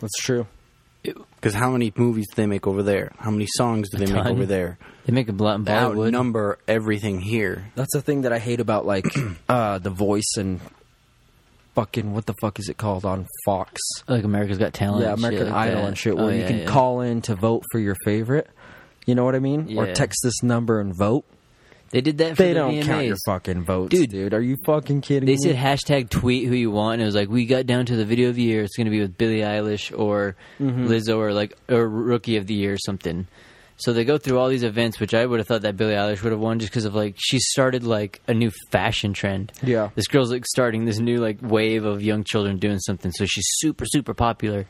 [0.00, 0.46] That's true.
[1.02, 3.12] Because how many movies do they make over there?
[3.18, 4.76] How many songs do they make over there?
[5.04, 6.06] They make a blunt They Bollywood.
[6.06, 7.70] outnumber everything here.
[7.76, 9.06] That's the thing that I hate about like
[9.48, 10.60] uh the voice and
[11.76, 13.80] fucking what the fuck is it called on Fox?
[14.08, 15.04] like America's Got Talent.
[15.04, 15.88] yeah, and shit American like Idol that.
[15.88, 16.64] and shit, Oh, where you yeah, can yeah.
[16.66, 18.48] call in to vote for your favorite.
[19.06, 19.78] You know what I mean?
[19.78, 21.24] Or text this number and vote.
[21.90, 22.84] They did that for They the don't VMAs.
[22.84, 24.10] count your fucking votes, Dude.
[24.10, 24.34] dude.
[24.34, 25.36] Are you fucking kidding me?
[25.36, 25.52] They me?
[25.52, 28.04] said hashtag tweet who you want, and it was like we got down to the
[28.04, 28.62] video of the year.
[28.64, 30.88] It's going to be with Billie Eilish or Mm-hmm.
[30.88, 33.28] Lizzo or like or Rookie of the Year or something.
[33.78, 36.22] So they go through all these events, which I would have thought that Billie Eilish
[36.22, 39.52] would have won just because of like she started like a new fashion trend.
[39.62, 39.90] Yeah.
[39.94, 43.12] this girl's like starting this new like wave of young children doing something.
[43.12, 44.66] So she's super super popular,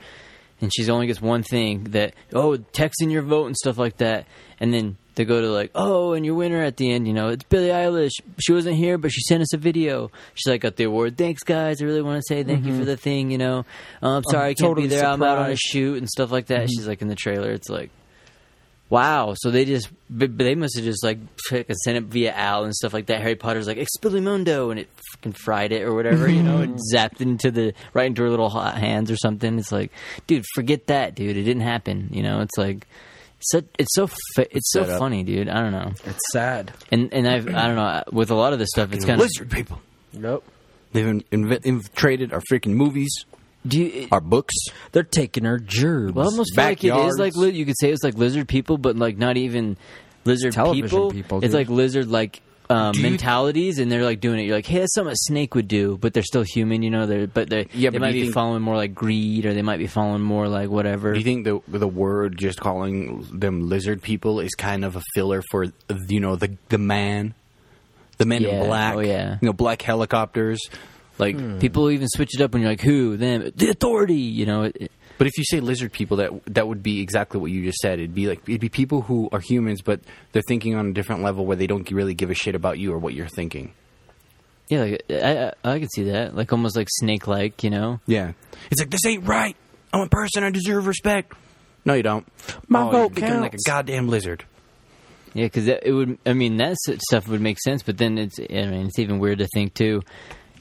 [0.60, 3.98] and she's only gets one thing that oh text in your vote and stuff like
[3.98, 4.26] that,
[4.60, 7.28] and then they go to like oh and your winner at the end you know
[7.28, 8.12] it's Billie Eilish.
[8.38, 10.10] She wasn't here but she sent us a video.
[10.34, 11.16] She's like got the award.
[11.16, 11.80] Thanks guys.
[11.80, 12.84] I really want to say thank you for mm-hmm.
[12.84, 13.64] the thing you know.
[14.02, 15.06] Um, I'm sorry I can't totally be there.
[15.06, 16.60] I'm out on a shoot and stuff like that.
[16.60, 16.66] Mm-hmm.
[16.76, 17.90] She's like in the trailer it's like
[18.88, 21.18] wow so they just but but they must have just like
[21.48, 25.32] sent it via Al and stuff like that Harry Potter's like Expellimundo and it fucking
[25.32, 28.78] fried it or whatever you know and zapped into the right into her little hot
[28.78, 29.90] hands or something it's like
[30.26, 32.86] dude forget that dude it didn't happen you know it's like
[33.40, 34.98] so it's so fa- it's so up.
[34.98, 35.50] funny, dude.
[35.50, 36.72] I don't know, it's sad.
[36.90, 39.26] and and I've I don't know with a lot of this stuff, it's kind of
[39.26, 39.80] lizard people.
[40.14, 40.42] Nope.
[40.92, 43.10] They've in, inv- infiltrated our freaking movies,
[43.66, 44.54] do you, our books.
[44.92, 46.14] They're taking our gerbs.
[46.14, 48.78] well, I almost feel like it is like you could say it's like lizard people,
[48.78, 49.76] but like not even
[50.24, 51.10] lizard Television people.
[51.10, 54.42] people, it's like lizard like um, you- mentalities, and they're like doing it.
[54.46, 57.06] You're like, hey, that's something a snake would do, but they're still human, you know.
[57.06, 59.46] They're but they Yeah, they but might do you be think- following more like greed,
[59.46, 61.12] or they might be following more like whatever.
[61.12, 65.02] Do you think the the word just calling them lizard people is kind of a
[65.14, 65.66] filler for
[66.08, 67.34] you know the the man,
[68.18, 68.48] the men Yeah.
[68.62, 68.96] in black?
[68.96, 69.38] Oh, yeah.
[69.40, 70.58] you know black helicopters.
[71.18, 71.58] Like, hmm.
[71.58, 74.64] People even switch it up when you're like, who them, the authority, you know.
[74.64, 77.64] It, it- but if you say lizard people, that that would be exactly what you
[77.64, 77.98] just said.
[77.98, 80.00] It'd be like it'd be people who are humans, but
[80.32, 82.92] they're thinking on a different level where they don't really give a shit about you
[82.92, 83.72] or what you're thinking.
[84.68, 87.98] yeah, like, I, I I could see that, like almost like snake like, you know.
[88.06, 88.32] Yeah,
[88.70, 89.56] it's like this ain't right.
[89.90, 90.44] I'm a person.
[90.44, 91.32] I deserve respect.
[91.86, 92.26] No, you don't.
[92.68, 94.44] My oh, vote you're like a goddamn lizard.
[95.32, 96.18] Yeah, because it would.
[96.26, 96.76] I mean, that
[97.08, 98.38] stuff would make sense, but then it's.
[98.38, 100.02] I mean, it's even weird to think too,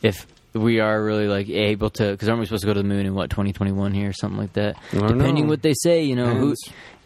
[0.01, 2.11] if we are really like able to.
[2.11, 4.39] Because aren't we supposed to go to the moon in what 2021 here or something
[4.39, 4.77] like that?
[4.91, 5.49] Depending know.
[5.49, 6.55] what they say, you know, who.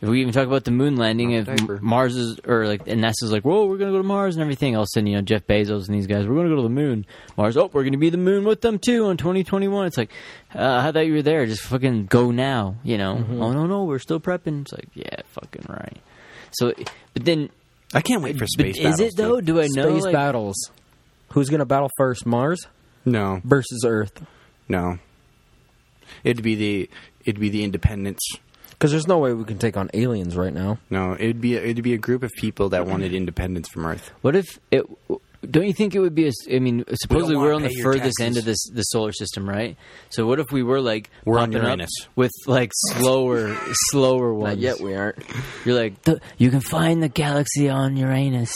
[0.01, 1.47] If we even talk about the moon landing, if.
[1.81, 4.75] Mars is or like and NASA's like, whoa, we're gonna go to Mars and everything.
[4.75, 6.61] All of a sudden, you know, Jeff Bezos and these guys, we're gonna go to
[6.61, 7.05] the moon.
[7.35, 9.87] Mars, oh, we're gonna be the moon with them too on 2021.
[9.87, 10.11] It's like,
[10.55, 11.45] uh, I thought you were there.
[11.45, 12.75] Just fucking go now.
[12.83, 13.15] You know?
[13.15, 13.41] Mm-hmm.
[13.41, 14.61] Oh no, no, we're still prepping.
[14.61, 15.97] It's like, yeah, fucking right.
[16.51, 16.73] So,
[17.13, 17.49] but then
[17.93, 18.77] I can't wait for but space.
[18.77, 19.41] is it though?
[19.41, 19.45] dude.
[19.47, 19.89] Do I know?
[19.89, 20.55] Space like- battles.
[21.33, 22.25] Who's gonna battle first?
[22.25, 22.65] Mars
[23.11, 24.23] No, versus Earth?
[24.67, 24.99] no.
[26.23, 26.89] It'd be the
[27.25, 28.19] it'd be the independence.
[28.71, 30.77] Because there's no way we can take on aliens right now.
[30.89, 34.11] No, it'd be a, it'd be a group of people that wanted independence from Earth.
[34.21, 34.85] What if it?
[35.49, 36.25] Don't you think it would be?
[36.25, 38.57] A, s- I mean, supposedly wanna we're on the pay your furthest end of this
[38.73, 39.77] the solar system, right?
[40.09, 41.91] So what if we were like We're on popping up Uranus.
[42.15, 43.55] with like slower,
[43.89, 44.55] slower ones?
[44.55, 45.23] Not yet, we aren't.
[45.63, 45.93] You're like,
[46.37, 48.51] you can find the galaxy on Uranus.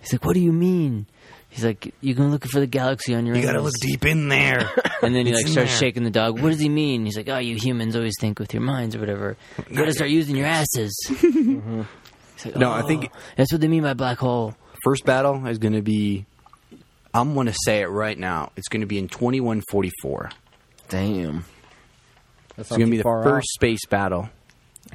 [0.00, 1.06] He's like, what do you mean?
[1.54, 4.28] He's like, you can look for the galaxy on your." You gotta look deep in
[4.28, 4.68] there.
[5.04, 5.78] And then he It's like starts there.
[5.80, 6.40] shaking the dog.
[6.40, 7.04] What does he mean?
[7.04, 9.36] He's like, oh, you humans always think with your minds or whatever.
[9.68, 10.94] You gotta start using your asses.
[11.10, 11.82] Mm-hmm.
[12.36, 14.54] He's like, No, I "Oh, think- that's what they mean by black hole.
[14.82, 16.24] First battle is gonna be.
[17.12, 18.50] I'm gonna say it right now.
[18.56, 20.30] It's gonna be in 2144.
[20.88, 21.44] Damn.
[22.56, 24.28] That's It's gonna be the first space battle.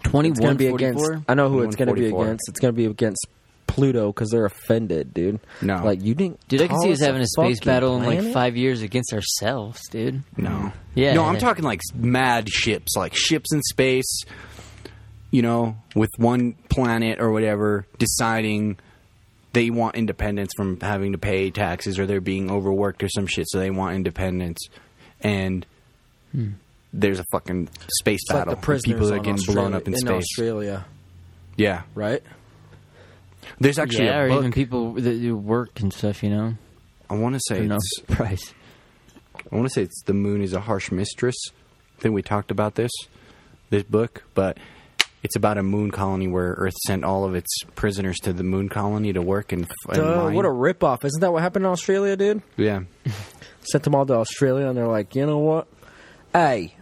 [0.04, 1.06] Twenty It's gonna one be forty against.
[1.06, 1.24] four.
[1.28, 2.50] I know who it's gonna be against.
[2.50, 3.28] It's gonna be against
[3.70, 5.40] Pluto because they're offended, dude.
[5.62, 5.84] No.
[5.84, 6.46] like you didn't.
[6.48, 8.34] Dude, I can see us having a space fucking battle in like planet?
[8.34, 10.24] five years against ourselves, dude.
[10.38, 10.74] No.
[10.96, 11.14] Yeah.
[11.14, 14.24] No, I'm talking like mad ships, like ships in space.
[15.32, 18.80] You know, with one planet or whatever deciding
[19.54, 23.48] they want independence from having to pay taxes or they're being overworked or some shit,
[23.50, 24.60] so they want independence.
[25.22, 25.66] And
[26.32, 26.52] hmm.
[26.94, 28.56] there's a fucking space It's like battle.
[28.56, 30.12] the prisoners people that are getting Australia- blown up in, space.
[30.12, 30.86] Australia,
[31.58, 31.84] Yeah.
[31.94, 32.24] right?
[33.60, 34.40] There's actually yeah, a or book.
[34.40, 36.56] even people that do work and stuff, you know.
[37.10, 38.54] I want to say For no it's, price.
[39.52, 41.36] I want to say it's the moon is a harsh mistress.
[41.98, 42.92] I think we talked about this
[43.70, 44.58] this book, but
[45.24, 48.70] it's about a moon colony where Earth sent all of its prisoners to the moon
[48.70, 50.36] colony to work and, and Duh, mine.
[50.36, 51.04] what a ripoff!
[51.04, 52.42] Isn't that what happened in Australia, dude?
[52.58, 52.82] yeah.
[53.72, 55.68] Sent them all to Australia, and they're like, you know what?
[56.34, 56.76] Hey,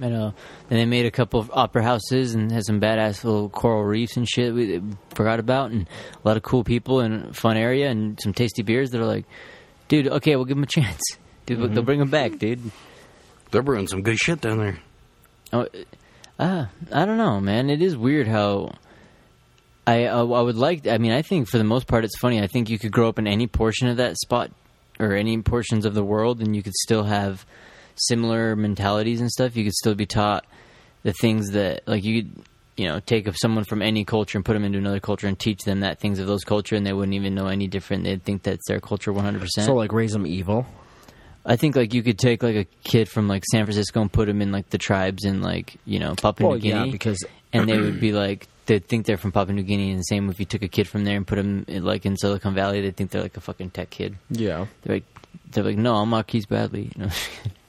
[0.00, 0.34] I know.
[0.68, 4.16] Then they made a couple of opera houses and had some badass little coral reefs
[4.16, 4.80] and shit we
[5.14, 8.90] forgot about, and a lot of cool people and fun area and some tasty beers
[8.90, 9.26] that are like,
[9.88, 11.02] dude, okay, we'll give them a chance.
[11.44, 12.60] Dude, they'll bring them back, dude.
[13.50, 14.78] They're brewing some good shit down there.
[15.52, 15.66] Oh,
[16.38, 17.68] uh, I don't know, man.
[17.68, 18.76] It is weird how
[19.86, 20.86] I uh, I would like.
[20.86, 22.40] I mean, I think for the most part, it's funny.
[22.40, 24.52] I think you could grow up in any portion of that spot
[25.00, 27.44] or any portions of the world, and you could still have
[27.96, 29.56] similar mentalities and stuff.
[29.56, 30.44] You could still be taught
[31.02, 32.32] the things that, like, you could,
[32.76, 35.62] you know, take someone from any culture and put them into another culture and teach
[35.64, 38.04] them that things of those culture, and they wouldn't even know any different.
[38.04, 39.66] They'd think that's their culture one hundred percent.
[39.66, 40.66] so like raise them evil.
[41.44, 44.28] I think like you could take like a kid from like San Francisco and put
[44.28, 47.18] him in like the tribes in like you know Papua Well, New Guinea, yeah, because
[47.52, 50.30] and they would be like they'd think they're from Papua New Guinea, and the same
[50.30, 52.80] if you took a kid from there and put him in, like in Silicon Valley,
[52.80, 54.14] they'd think they're like a fucking tech kid.
[54.30, 55.04] yeah, They're like
[55.50, 56.92] they're like no, I'm Marquise Bradley.
[56.96, 57.10] You know,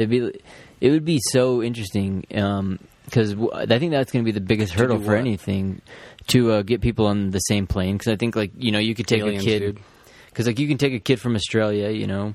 [0.00, 0.40] they'd be
[0.80, 4.98] it would be so interesting because I think that's going to be the biggest hurdle
[4.98, 5.82] for anything
[6.28, 8.94] to uh, get people on the same plane because I think like you know you
[8.94, 9.78] could take Aliens, a kid
[10.26, 12.34] because like you can take a kid from Australia, you know,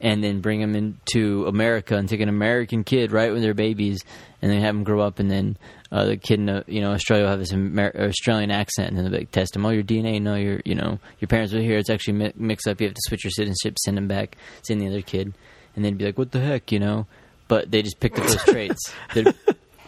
[0.00, 4.00] and then bring them into America and take an American kid right when they're babies,
[4.40, 5.58] and then have them grow up, and then
[5.90, 8.96] uh, the kid in uh, you know Australia will have this Amer- Australian accent, and
[8.96, 9.66] then they'll be like, test him.
[9.66, 11.76] Oh, your DNA, no, your you know your parents were here.
[11.76, 12.80] It's actually mi- mixed up.
[12.80, 15.34] You have to switch your citizenship, send them back, send the other kid,
[15.76, 17.06] and they'd be like, what the heck, you know?
[17.48, 18.92] But they just picked up those traits.
[19.14, 19.34] They'd-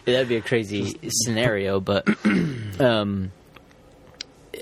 [0.05, 2.07] That'd be a crazy scenario, but
[2.79, 3.31] um,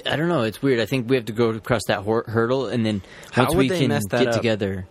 [0.10, 0.44] I don't know.
[0.44, 0.80] It's weird.
[0.80, 3.60] I think we have to go across that hor- hurdle, and then How once would
[3.64, 4.34] we they can get up?
[4.36, 4.88] together,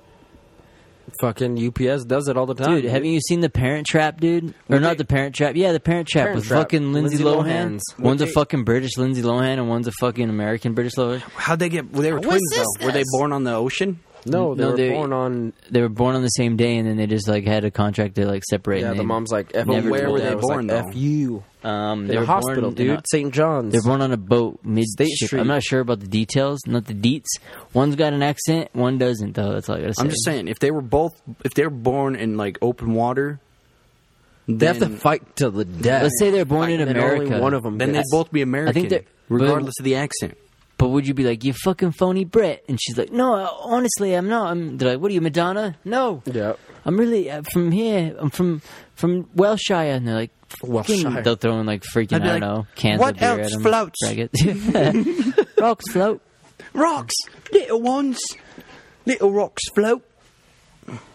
[1.23, 2.85] fucking UPS does it all the time, dude.
[2.91, 4.53] Haven't you seen the Parent Trap, dude?
[4.69, 5.57] Or not the Parent Trap?
[5.57, 6.59] Yeah, the Parent Trap Parent with Trap.
[6.61, 7.65] fucking Lindsay, Lindsay Lohan.
[7.79, 7.83] Lohan's.
[7.99, 11.21] One's a fucking British Lindsay Lohan, and one's a fucking American British Lohan.
[11.35, 11.91] How'd they get?
[11.93, 12.87] Well, they were twins though.
[12.87, 14.01] Were they born on the ocean?
[14.25, 15.53] No, they No, were they- born on.
[15.71, 18.15] They were born on the same day, and then they just like had a contract
[18.17, 18.83] to like separate.
[18.83, 20.35] Yeah, the mom's like, F never where were them.
[20.37, 20.67] they born?
[20.69, 21.43] like, F you.
[21.65, 23.05] um, they In a were hospital, born dude.
[23.11, 23.35] St.
[23.35, 23.73] John's.
[23.73, 25.27] They're born on a boat mid State ship.
[25.27, 25.41] Street.
[25.41, 27.27] I'm not sure about the details, not the deets.
[27.73, 29.53] One's got an accent, one doesn't though.
[29.55, 30.03] That's all I gotta say.
[30.03, 33.41] I'm just saying, if they were both, if they were born in like open water,
[34.49, 36.03] They have to fight to the death.
[36.03, 37.25] Let's say they're born in And then America.
[37.27, 37.79] Only one of them.
[37.79, 40.37] Then they'd both be American, that- but- regardless of the accent.
[40.83, 42.65] But would you be like, you fucking phony Brit?
[42.69, 44.51] And she's like, no, honestly, I'm not.
[44.51, 45.77] I'm, they're like, what are you, Madonna?
[45.85, 46.55] No, Yeah.
[46.85, 48.17] I'm really uh, from here.
[48.19, 48.61] I'm from
[48.97, 49.95] from Welshire.
[49.95, 51.23] And they're like, fucking- Wiltshire.
[51.23, 53.53] They'll throw in like freaking, I'd don't like, know, cans "What of beer else at
[53.55, 55.51] 'em, floats?" faggots.
[55.61, 56.21] Rocks float.
[56.75, 57.15] Rocks,
[57.53, 58.19] little ones,
[59.07, 60.03] little rocks float.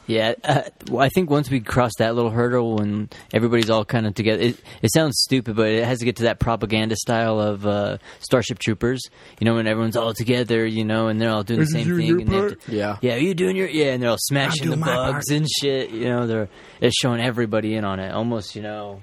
[0.07, 4.07] Yeah, uh, well, I think once we cross that little hurdle and everybody's all kind
[4.07, 7.41] of together, it, it sounds stupid, but it has to get to that propaganda style
[7.41, 9.01] of uh, Starship Troopers.
[9.39, 12.21] You know, when everyone's all together, you know, and they're all doing the same thing.
[12.21, 12.97] and they have to- Yeah.
[13.01, 15.89] yeah, you doing your yeah, and they're all smashing the doing my bugs and shit.
[15.91, 16.47] You know, they're
[16.79, 19.01] it's showing everybody in on it, almost you know,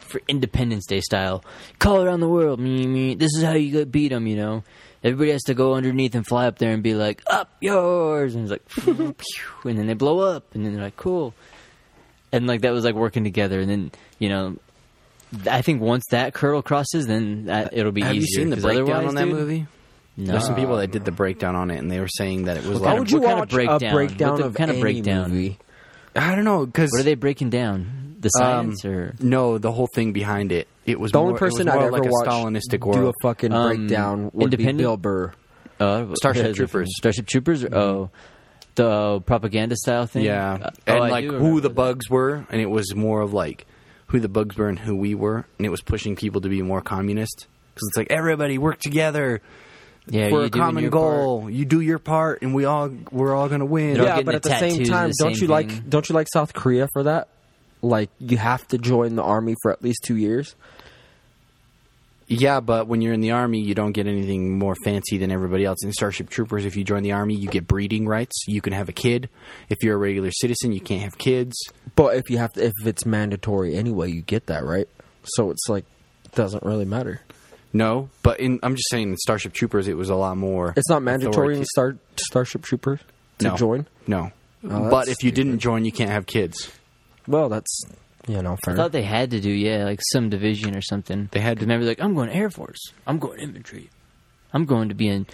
[0.00, 1.44] for Independence Day style.
[1.78, 3.14] Call around the world, me me.
[3.14, 4.26] This is how you get beat them.
[4.26, 4.64] You know,
[5.04, 8.44] everybody has to go underneath and fly up there and be like, "Up yours," and
[8.44, 11.34] it's like, pew, pew, and then they blow up, and then they're like, "Cool,"
[12.32, 14.56] and like that was like working together, and then you know.
[15.46, 18.20] I think once that hurdle crosses, then that, uh, it'll be Have easier.
[18.22, 19.66] you seen the 'cause breakdown on that dude, movie?
[20.16, 20.32] No.
[20.32, 22.64] There's some people that did the breakdown on it, and they were saying that it
[22.64, 23.90] was What like Why would you What kind of breakdown?
[23.90, 25.30] a breakdown What the of kind of any breakdown?
[25.30, 25.58] movie?
[26.16, 28.16] I don't know because What are they breaking down?
[28.20, 30.66] The um, science or no, the whole thing behind it.
[30.88, 33.12] It was The more, only person I'd more ever like a watch Stalinistic do a
[33.22, 34.78] fucking Um, breakdown would Independent?
[34.78, 35.32] be Bill Burr.
[35.80, 36.56] uh, Starship what is it?
[36.56, 36.88] Troopers.
[36.96, 37.64] Starship Troopers.
[37.64, 38.10] Oh,
[38.74, 40.24] the propaganda style thing.
[40.24, 41.74] Yeah, Uh, and oh, like who the that.
[41.74, 43.66] bugs were, and it was more of like
[44.06, 46.62] who the bugs were and who we were, and it was pushing people to be
[46.62, 49.40] more communist because it's like everybody work together
[50.08, 51.50] Yeah, for a common your goal.
[51.50, 53.94] You do your part, and we all we're all gonna win.
[53.94, 56.28] They're Yeah, but at the same time, the don't same you like don't you like
[56.32, 57.28] South Korea for that?
[57.82, 60.54] Like you have to join the army for at least two years.
[62.30, 65.64] Yeah, but when you're in the army, you don't get anything more fancy than everybody
[65.64, 65.82] else.
[65.82, 68.36] In Starship Troopers, if you join the army, you get breeding rights.
[68.46, 69.30] You can have a kid.
[69.70, 71.56] If you're a regular citizen, you can't have kids.
[71.96, 74.86] But if you have to, if it's mandatory anyway, you get that right.
[75.24, 75.86] So it's like
[76.34, 77.22] doesn't really matter.
[77.72, 80.74] No, but in I'm just saying, in Starship Troopers, it was a lot more.
[80.76, 83.00] It's not mandatory in Star Starship Troopers
[83.38, 83.56] to No.
[83.56, 83.86] join.
[84.06, 84.32] No,
[84.68, 86.70] Oh, but if you didn't join, you can't have kids.
[87.26, 87.84] Well, that's
[88.28, 88.74] you know fair.
[88.74, 91.28] I thought they had to do yeah, like some division or something.
[91.32, 92.92] They had to- remember like I'm going Air Force.
[93.06, 93.90] I'm going infantry.
[94.52, 95.26] I'm going to be in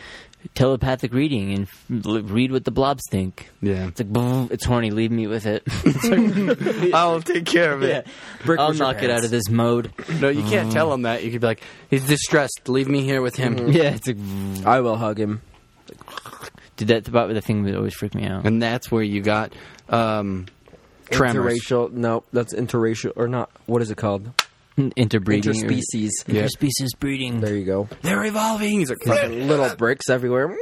[0.54, 3.48] telepathic reading and f- read what the blobs think.
[3.62, 4.90] Yeah, It's like it's horny.
[4.90, 5.62] Leave me with it.
[6.92, 8.02] I'll take care of yeah,
[8.58, 9.92] I'll knock it out of this mode.
[10.20, 11.22] No, you can't tell him that.
[11.24, 12.68] You could be like, he's distressed.
[12.68, 13.68] Leave me here with him.
[13.68, 15.42] Yeah, it's like I will hug him.
[16.76, 18.44] Did that about the thing that always freaked me out.
[18.46, 19.52] And that's where you got
[19.88, 20.46] um,
[21.10, 21.60] Tremors.
[21.60, 21.92] interracial.
[21.92, 23.50] No, that's interracial or not.
[23.66, 24.30] What is it called?
[24.76, 26.10] Hmm, interbreeding, or- Interspecies.
[26.26, 27.40] interspecies breeding.
[27.40, 27.88] There you go.
[28.02, 28.80] They're evolving.
[28.80, 30.56] He's like, Fucking little bricks everywhere.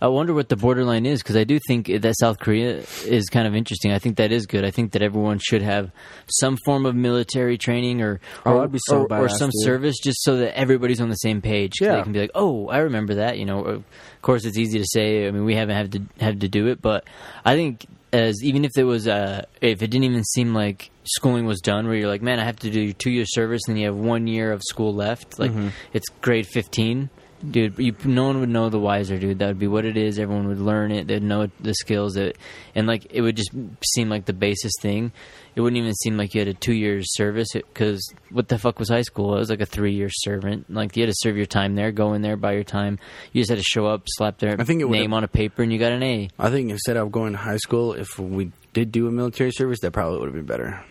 [0.00, 3.46] I wonder what the borderline is because I do think that South Korea is kind
[3.46, 3.92] of interesting.
[3.92, 4.64] I think that is good.
[4.64, 5.92] I think that everyone should have
[6.28, 9.62] some form of military training or Oh, or, that'd be so or, or some dude.
[9.64, 11.74] service just so that everybody's on the same page.
[11.80, 11.96] Yeah.
[11.98, 13.84] they can be like, "Oh, I remember that." You know, of
[14.22, 15.28] course, it's easy to say.
[15.28, 17.04] I mean, we haven't had to had to do it, but
[17.44, 21.46] I think as even if it was uh, if it didn't even seem like schooling
[21.46, 23.86] was done, where you're like, "Man, I have to do two year service," and you
[23.86, 25.38] have one year of school left.
[25.38, 25.68] Like Mm-hmm.
[25.92, 27.10] it's grade fifteen.
[27.50, 29.40] Dude, you, no one would know the wiser, dude.
[29.40, 30.20] That would be what it is.
[30.20, 31.08] Everyone would learn it.
[31.08, 32.36] They'd know the skills that,
[32.76, 33.50] and like it would just
[33.94, 35.10] seem like the basis thing.
[35.54, 38.00] It wouldn't even seem like you had a two years service because
[38.30, 39.34] what the fuck was high school?
[39.36, 40.72] It was like a three year servant.
[40.72, 42.98] Like you had to serve your time there, go in there, buy your time.
[43.32, 45.28] You just had to show up, slap their I think it would've- name on a
[45.28, 46.30] paper, and you got an A.
[46.38, 49.80] I think instead of going to high school, if we did do a military service,
[49.80, 50.82] that probably would have been better.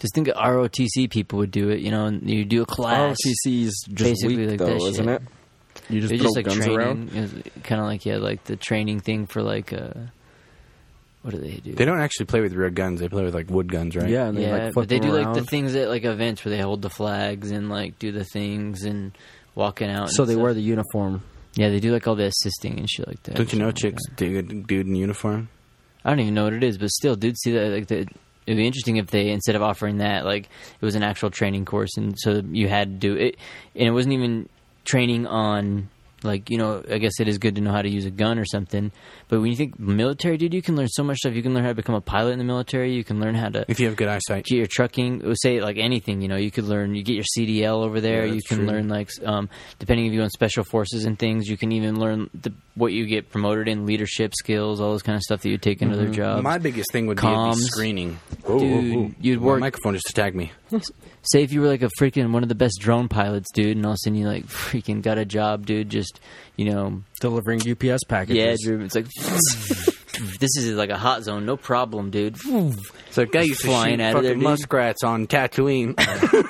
[0.00, 1.78] Just think of ROTC people would do it.
[1.78, 3.16] You know, and you do a class.
[3.46, 5.22] ROTC is just Basically weak, like though, that isn't shit.
[5.22, 5.28] it?
[5.88, 7.50] You just throw just like guns training, around.
[7.62, 9.92] kind of like yeah, like the training thing for like uh,
[11.22, 11.74] what do they do?
[11.74, 13.00] They don't actually play with real guns.
[13.00, 14.08] They play with like wood guns, right?
[14.08, 16.44] Yeah, and they yeah, like but they them do like the things at like events
[16.44, 19.16] where they hold the flags and like do the things and
[19.54, 20.10] walking out.
[20.10, 20.42] So and they stuff.
[20.42, 21.22] wear the uniform.
[21.54, 23.36] yeah, they do like all the assisting and shit like that.
[23.36, 24.16] Don't you know chicks that.
[24.16, 25.48] dude, dude in uniform?
[26.04, 28.06] I don't even know what it is, but still, dude, see that like the.
[28.44, 31.64] It'd be interesting if they instead of offering that, like it was an actual training
[31.64, 33.36] course, and so you had to do it,
[33.76, 34.48] and it wasn't even
[34.84, 35.88] training on
[36.24, 36.82] like you know.
[36.90, 38.92] I guess it is good to know how to use a gun or something,
[39.28, 41.34] but when you think military, dude, you can learn so much stuff.
[41.34, 42.92] You can learn how to become a pilot in the military.
[42.94, 44.44] You can learn how to If you have good eyesight.
[44.44, 47.24] get your trucking uh, say like anything you know you could learn you get your
[47.36, 48.66] cdl over there Yeah, you can true.
[48.66, 49.48] learn like um,
[49.78, 52.92] depending if you go in special forces and things you can even learn the, what
[52.92, 55.96] you get promoted in leadership skills all this kind of stuff that you take into
[55.96, 57.56] their job My biggest thing would be Comms.
[57.56, 58.18] be screening.
[58.46, 60.52] Dude, you'd My work- microphone just attacked me.
[61.22, 63.84] Say if you were like a freaking one of the best drone pilots dude and
[63.86, 66.20] all of a sudden you like freaking got a job dude just
[66.56, 68.36] you know delivering UPS packages.
[68.36, 69.06] yeah Drew, it's like
[70.38, 72.36] this is like a hot zone no problem dude
[73.10, 74.42] So guy to Flying out of there, dude.
[74.42, 75.94] muskrats on Tatooine.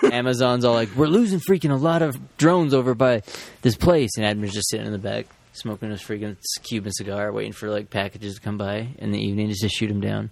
[0.12, 3.22] Amazon's all like, we're losing freaking a lot of drones over by
[3.62, 7.52] this place, and Admir's just sitting in the back smoking his freaking Cuban cigar, waiting
[7.52, 10.30] for like packages to come by in the evening just to shoot him down.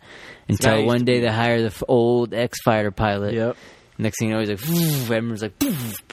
[0.49, 3.35] Until one day they hire the f- old ex fighter pilot.
[3.35, 3.57] Yep.
[4.01, 5.59] Next thing you know, he's like, Admir's like,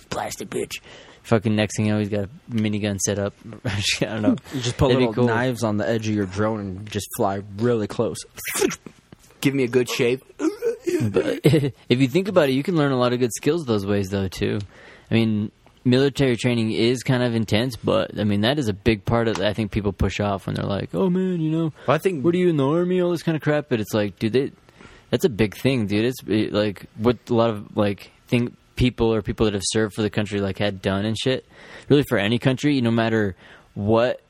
[0.09, 0.81] plastic bitch.
[1.23, 3.33] Fucking next thing you know, he's got a minigun set up.
[3.65, 4.35] I don't know.
[4.53, 5.25] You just put That'd little cool.
[5.25, 8.17] knives on the edge of your drone and just fly really close.
[9.41, 10.21] Give me a good shave.
[10.37, 13.85] But if you think about it, you can learn a lot of good skills those
[13.85, 14.27] ways, though.
[14.27, 14.59] Too.
[15.11, 15.51] I mean,
[15.85, 19.39] military training is kind of intense, but I mean that is a big part of.
[19.39, 22.23] I think people push off when they're like, "Oh man, you know, Well, I think
[22.23, 23.01] what are you in the army?
[23.01, 24.51] All this kind of crap." But it's like, dude, they,
[25.09, 26.05] that's a big thing, dude.
[26.05, 29.95] It's it, like what a lot of like think people or people that have served
[29.95, 31.45] for the country like had done and shit.
[31.89, 33.35] Really, for any country, no matter
[33.73, 34.21] what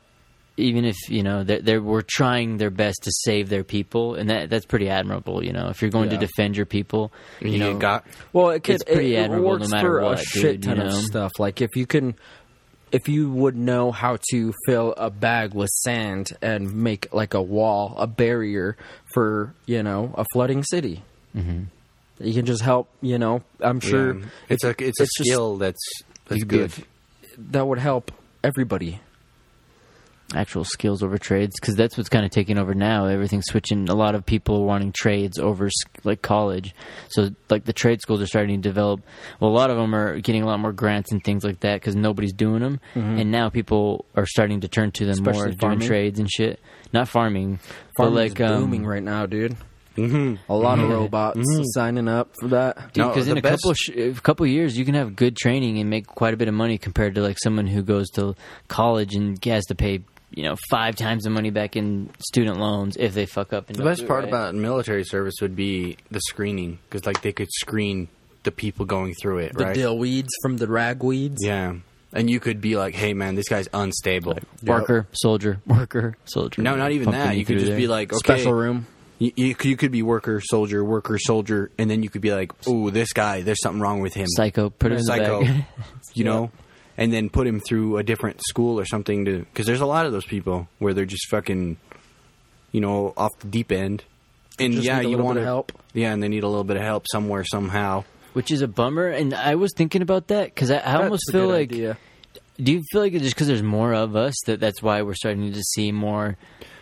[0.57, 4.29] even if you know they they were trying their best to save their people, and
[4.29, 5.43] that that's pretty admirable.
[5.43, 8.63] You know, if you're going to defend your people, you, you, know, got Well, it
[8.63, 10.77] could It's pretty it, it admirable no works matter for what, a shit dude, ton
[10.77, 11.31] you of stuff.
[11.37, 12.15] Like if you can,
[12.91, 17.41] if you would know how to fill a bag with sand and make like a
[17.41, 18.77] wall, a barrier
[19.13, 21.03] for you know a flooding city.
[21.35, 21.63] Mm-hmm.
[22.19, 22.89] You can just help.
[23.01, 24.25] You know, I'm sure yeah.
[24.49, 25.79] it's a it's a it's just- skill that's
[26.25, 26.71] that's you'd good.
[26.71, 28.11] a- that would help
[28.43, 28.99] everybody.
[30.35, 33.05] Actual skills over trades because that's what's kind of taking over now.
[33.05, 33.87] Everything's switching.
[33.89, 35.69] A lot of people are wanting trades over
[36.03, 36.75] like college.
[37.09, 39.01] So like the trade schools are starting to develop.
[39.39, 41.75] Well, a lot of them are getting a lot more grants and things like that
[41.79, 42.79] because nobody's doing them.
[42.95, 46.59] And now people are starting to turn to them more Especially doing trades and shit.
[46.93, 47.59] Not farming,
[47.97, 49.55] Farming but like is um, booming right now, dude.
[49.95, 51.41] hmm A lot of robots
[51.73, 52.93] signing up for that.
[52.93, 55.79] Because the in a best- couple sh- a couple years you can have good training
[55.79, 58.35] and make quite a bit of money compared to like someone who goes to
[58.67, 60.01] college and has to pay
[60.31, 63.69] you know five times the money back in student loans if they fuck up.
[63.69, 64.29] And The best part right.
[64.29, 68.07] about military service would be the screening because like they could screen
[68.43, 69.75] the people going through it, The right?
[69.75, 71.37] dill weeds from the ragweeds.
[71.39, 71.75] Yeah,
[72.13, 76.61] and you could be like, "Hey, man, this guy's unstable." worker, soldier, worker, soldier.
[76.61, 77.35] No, not even that.
[77.37, 77.77] You could just there.
[77.77, 78.85] be like, "Okay." Special room.
[79.19, 82.51] You, you, you could be worker, soldier, worker, soldier, and then you could be like,
[82.67, 84.69] "Oh, this guy, there's something wrong with him." psycho.
[84.69, 85.41] Put him in the Psycho.
[85.41, 85.65] bag.
[86.13, 86.51] you know,
[86.97, 90.05] and then put him through a different school or something to because there's a lot
[90.05, 91.77] of those people where they're just fucking,
[92.71, 94.03] you know, off the deep end.
[94.59, 95.71] And Just yeah, need a you little want bit of help.
[95.93, 98.03] Yeah, and they need a little bit of help somewhere somehow.
[98.33, 99.07] which is a bummer.
[99.07, 101.71] And I was thinking about that because I, I almost feel like.
[101.71, 101.97] idea.
[102.59, 105.13] Do you feel like it's just because there's more of us that that's why we're
[105.13, 106.37] starting to see more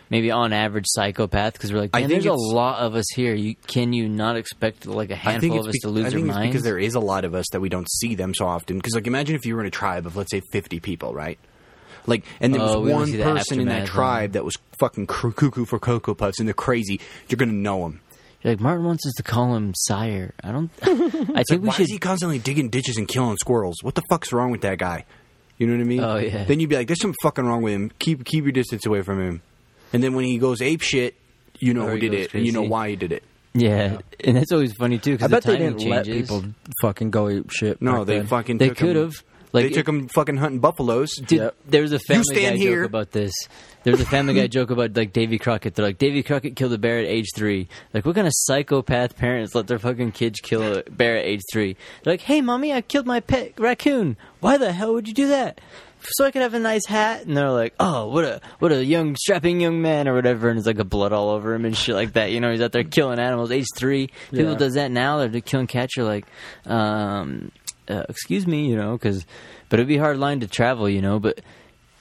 [0.10, 3.06] maybe on average psychopath because we're like, I man, think there's a lot of us
[3.16, 3.34] here.
[3.34, 6.20] You can you not expect like a handful of us be- to lose I their
[6.20, 6.48] minds?
[6.48, 8.78] because there is a lot of us that we don't see them so often.
[8.78, 11.40] Because like, imagine if you were in a tribe of let's say fifty people, right?
[12.08, 15.66] Like, and there Oh, was don't one person in that tribe that was fucking cuckoo
[15.66, 17.00] for cocoa puffs and they're crazy.
[17.30, 18.02] You're gonna know them.
[18.44, 20.36] You're like Martin wants us to call him sire.
[20.44, 20.70] I don't.
[20.84, 21.84] I think we Why should.
[21.86, 23.78] is he constantly digging ditches and killing squirrels?
[23.82, 25.06] What the fuck's wrong with that guy?
[25.58, 26.00] You know what I mean?
[26.04, 26.44] Oh, yeah.
[26.44, 27.92] Then you'd be like, "There's something fucking wrong with him.
[27.98, 29.42] Keep keep your distance away from him."
[29.94, 31.16] And then when he goes ape shit,
[31.60, 33.24] you know Or who he did goes it, and you know why he did it.
[33.54, 35.18] yeah, and that's always funny too.
[35.18, 36.30] Cause I bet the they timing didn't let changes.
[36.30, 36.44] people
[36.82, 37.82] fucking go ape shit.
[37.82, 38.28] No, back they then.
[38.28, 39.24] fucking They took him- could have.
[39.54, 41.16] Like they took him fucking hunting buffaloes.
[41.16, 41.56] Dude, Yep.
[41.70, 42.82] there was a Family stand Guy here.
[42.82, 43.32] joke about this.
[43.86, 45.76] There was a Family Guy joke about like Davy Crockett.
[45.76, 47.70] They're like Davy Crockett killed a bear at age three.
[47.94, 51.40] Like what kind of psychopath parents let their fucking kids kill a bear at age
[51.54, 51.78] three?
[52.04, 54.18] They're like, hey mommy, I killed my pet raccoon.
[54.42, 55.62] Why the hell would you do that?
[56.10, 57.26] So I could have a nice hat.
[57.26, 60.50] And they're like, oh, what a what a young strapping young man or whatever.
[60.50, 62.32] And it's like a blood all over him and shit like that.
[62.32, 63.52] You know, he's out there killing animals.
[63.52, 64.10] Age three.
[64.32, 64.58] People Yeah.
[64.58, 65.26] does that now.
[65.28, 65.96] They're killing cats.
[65.98, 66.26] You're like,
[66.66, 67.52] um,
[67.90, 69.26] uh, excuse me, you know, because
[69.70, 71.20] but it'd be hard line to travel, you know.
[71.20, 71.42] But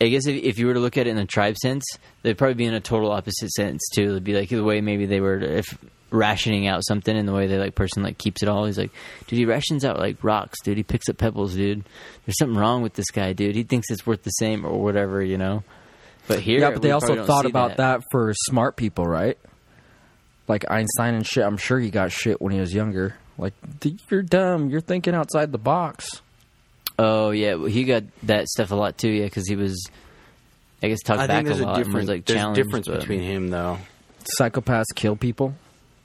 [0.00, 1.84] I guess if, if you were to look at it in a tribe sense,
[2.22, 4.10] they'd probably be in a total opposite sense too.
[4.10, 5.66] It'd be like the way maybe they were if
[6.14, 8.64] rationing out something and the way they like person like keeps it all.
[8.66, 8.92] He's like,
[9.26, 10.76] dude, he rations out like rocks, dude.
[10.76, 11.84] He picks up pebbles, dude.
[12.24, 13.56] There's something wrong with this guy, dude.
[13.56, 15.62] He thinks it's worth the same or whatever, you know.
[16.26, 18.02] But here, yeah, but they also thought about that.
[18.10, 19.36] for smart people, right?
[20.48, 21.44] Like Einstein and shit.
[21.44, 23.16] I'm sure he got shit when he was younger.
[23.36, 23.52] Like,
[24.10, 24.70] you're dumb.
[24.70, 26.22] You're thinking outside the box.
[26.98, 29.10] Oh yeah, well, he got that stuff a lot too.
[29.10, 29.88] Yeah, because he was,
[30.82, 31.76] I guess, talked I back think there's a a, lot.
[31.76, 32.08] and difference.
[32.08, 33.78] like there's a difference but- between him though.
[34.40, 35.54] Psychopaths kill people.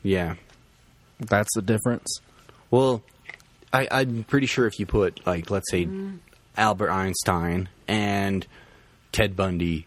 [0.03, 0.35] Yeah.
[1.19, 2.07] That's the difference.
[2.71, 3.03] Well,
[3.73, 6.17] I, I'm pretty sure if you put like let's say mm-hmm.
[6.57, 8.45] Albert Einstein and
[9.11, 9.85] Ted Bundy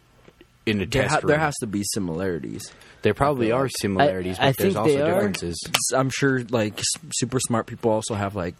[0.66, 2.70] in a There, test ha- room, there has to be similarities.
[3.02, 5.14] there probably are similarities, I but there's also they are.
[5.14, 5.60] differences.
[5.94, 6.80] I'm sure, like
[7.14, 8.54] super smart people also have like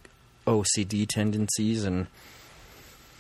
[0.47, 2.07] OCD tendencies, and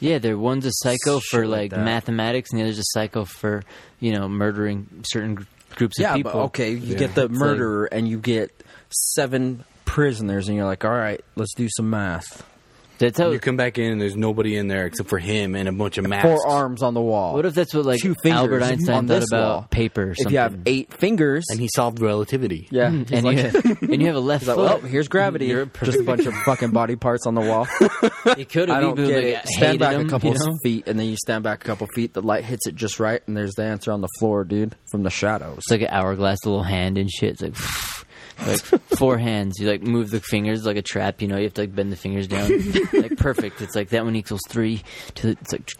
[0.01, 3.24] Yeah, there one's a psycho Shit for like like, mathematics, and the other's a psycho
[3.24, 3.62] for
[4.01, 5.45] you know murdering certain gr-
[5.77, 6.33] groups yeah, of people.
[6.33, 6.99] but okay, you Yeah.
[6.99, 8.51] get the It's like- murderer and you get
[8.91, 12.45] seven prisoners, and you're like, all right, let's do some math.
[13.03, 13.30] That's how.
[13.30, 15.98] You come back in and there's nobody in there except for him and a bunch
[15.98, 16.28] of masks.
[16.28, 17.34] Four arms on the wall.
[17.34, 19.66] What if that's what like Two fingers Albert Einstein on thought this about wall.
[19.70, 20.03] paper?
[20.11, 22.68] Or if you have eight fingers, and he solved relativity.
[22.70, 24.82] yeah, mm, he's and like, you have, and you have a left he's like, foot.
[24.82, 25.46] well, here's gravity.
[25.46, 27.66] You're Just a bunch of fucking body parts on the wall.
[28.38, 29.48] It could have I don't people get that it.
[29.48, 30.57] Stand hated back him, a couple you know?
[30.62, 32.12] feet, and then you stand back a couple feet.
[32.14, 35.03] The light hits it just right, and there's the answer on the floor, dude, from
[35.03, 35.59] the shadows.
[35.59, 37.40] It's like an hourglass a little hand and shit.
[37.40, 37.57] It's like.
[38.47, 38.61] like
[38.99, 39.59] four hands.
[39.59, 41.22] You like move the fingers like a trap.
[41.22, 42.51] You know, you have to like bend the fingers down.
[42.93, 43.61] like perfect.
[43.61, 44.82] It's like that one equals three.
[45.16, 45.70] To the, it's like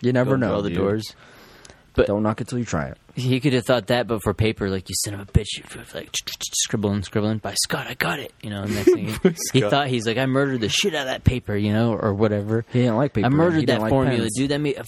[0.00, 0.54] You never know.
[0.54, 0.78] all the dude.
[0.78, 1.14] doors.
[1.94, 2.96] Don't knock it till you try it.
[3.14, 5.64] He could have thought that, but for paper, like you son of a bitch, you
[5.94, 6.16] like
[6.54, 7.38] scribbling, scribbling.
[7.38, 8.32] By Scott, I got it.
[8.42, 9.08] You know, next thing
[9.52, 11.92] he, he thought he's like, I murdered the shit out of that paper, you know,
[11.94, 12.64] or whatever.
[12.72, 13.26] He didn't like paper.
[13.26, 14.32] I murdered that like formula, pens.
[14.34, 14.50] dude.
[14.50, 14.80] That made.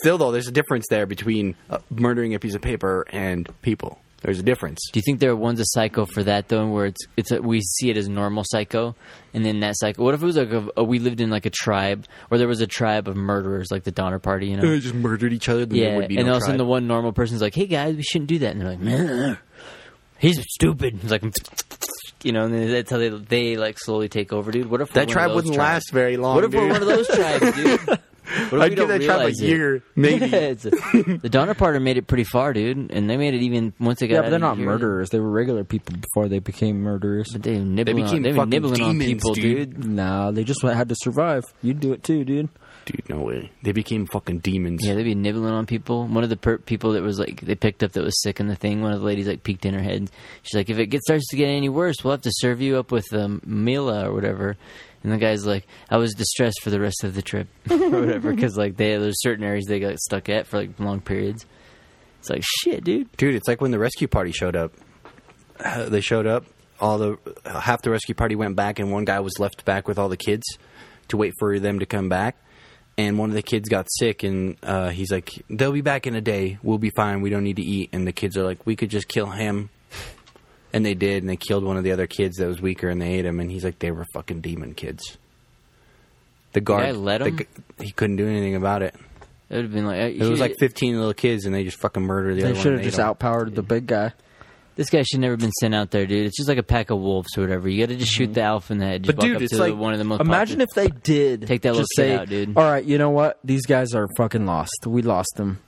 [0.00, 4.00] Still, though, there's a difference there between uh, murdering a piece of paper and people.
[4.24, 4.80] There's a difference.
[4.90, 7.42] Do you think there are one's a psycho for that though, where it's it's a,
[7.42, 8.96] we see it as normal psycho,
[9.34, 10.02] and then that psycho?
[10.02, 12.48] What if it was like a, a, we lived in like a tribe, or there
[12.48, 14.62] was a tribe of murderers, like the Donner Party, you know?
[14.62, 15.66] They just murdered each other.
[15.66, 17.42] Then there Yeah, would be and no all of a sudden the one normal person's
[17.42, 19.36] like, "Hey guys, we shouldn't do that," and they're like, "Man,
[20.18, 21.22] he's stupid." He's like,
[22.22, 24.70] you know, and that's how they they like slowly take over, dude.
[24.70, 25.84] What if that tribe wouldn't tribes?
[25.84, 26.36] last very long.
[26.36, 27.98] What if we're one of those tribes, dude?
[28.24, 29.46] What if I'd give don't that tribe a realize it?
[29.48, 30.26] year, maybe.
[30.26, 33.42] Yeah, it's a- the Donner Party made it pretty far, dude, and they made it
[33.42, 34.14] even once they got.
[34.14, 34.66] Yeah, out but they're of not here.
[34.66, 35.10] murderers.
[35.10, 37.28] They were regular people before they became murderers.
[37.32, 39.74] But they were nibbling became on, they were fucking nibbling on demons, people, dude.
[39.80, 39.84] dude.
[39.86, 41.44] Nah, they just had to survive.
[41.62, 42.48] You'd do it too, dude.
[42.86, 43.50] Dude, no way.
[43.62, 44.84] They became fucking demons.
[44.84, 46.06] Yeah, they'd be nibbling on people.
[46.06, 48.46] One of the per- people that was like they picked up that was sick in
[48.46, 48.82] the thing.
[48.82, 50.10] One of the ladies like peeked in her head.
[50.42, 52.76] She's like, "If it gets starts to get any worse, we'll have to serve you
[52.78, 54.56] up with um, Mila or whatever."
[55.04, 58.32] And the guy's like, "I was distressed for the rest of the trip or whatever
[58.32, 61.46] because like they there's certain areas they got stuck at for like long periods."
[62.18, 63.14] It's like shit, dude.
[63.18, 64.72] Dude, it's like when the rescue party showed up.
[65.60, 66.46] Uh, they showed up.
[66.80, 69.86] All the uh, half the rescue party went back, and one guy was left back
[69.86, 70.44] with all the kids
[71.08, 72.36] to wait for them to come back.
[72.96, 76.14] And one of the kids got sick, and uh, he's like, "They'll be back in
[76.14, 76.58] a day.
[76.62, 77.20] We'll be fine.
[77.20, 79.68] We don't need to eat." And the kids are like, "We could just kill him."
[80.74, 83.00] And they did, and they killed one of the other kids that was weaker, and
[83.00, 83.38] they ate him.
[83.40, 85.16] And he's like, "They were fucking demon kids."
[86.52, 87.36] The guard guy let the 'em?
[87.38, 87.46] g-
[87.80, 88.94] he couldn't do anything about it.
[89.50, 91.78] It would have been like uh, It was like 15 little kids, and they just
[91.78, 92.62] fucking murdered the They other one.
[92.62, 93.06] should have just them.
[93.06, 94.12] outpowered the big guy.
[94.76, 96.26] This guy should never been sent out there, dude.
[96.26, 97.68] It's just like a pack of wolves or whatever.
[97.68, 99.04] You got to just shoot the alpha in the head.
[99.04, 99.20] Just Mm-hmm.
[99.20, 100.20] But walk dude, up it's to like one of the most.
[100.20, 102.56] imagine popular- if they did Take that little just kid say, out, dude.
[102.56, 103.38] All right, you know what?
[103.44, 104.84] These guys are fucking lost.
[104.86, 105.60] We lost them.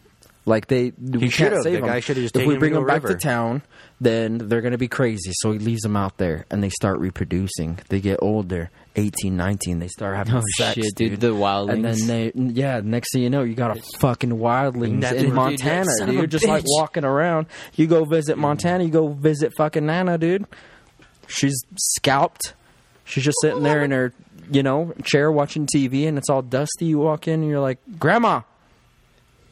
[0.48, 3.02] Like they, we can't save The guy should've just If we bring a them back
[3.02, 3.62] to town,
[4.00, 5.32] then they're gonna be crazy.
[5.34, 7.80] So he leaves them out there, and they start reproducing.
[7.88, 9.80] They get older, 18, 19.
[9.80, 11.20] They start having Oh, sex, shit, dude.
[11.20, 11.72] the wildlings.
[11.72, 12.80] And then they, yeah.
[12.84, 16.22] Next thing you know, you got a fucking wildlings That's in Montana, dude.
[16.24, 17.46] a Just like walking around.
[17.74, 18.84] You go visit Montana.
[18.84, 20.46] You go visit fucking Nana, dude.
[21.26, 22.54] She's scalped.
[23.04, 24.12] She's just sitting there in her,
[24.50, 26.84] you know, chair watching TV, and it's all dusty.
[26.86, 28.42] You walk in, and you're like, "Grandma,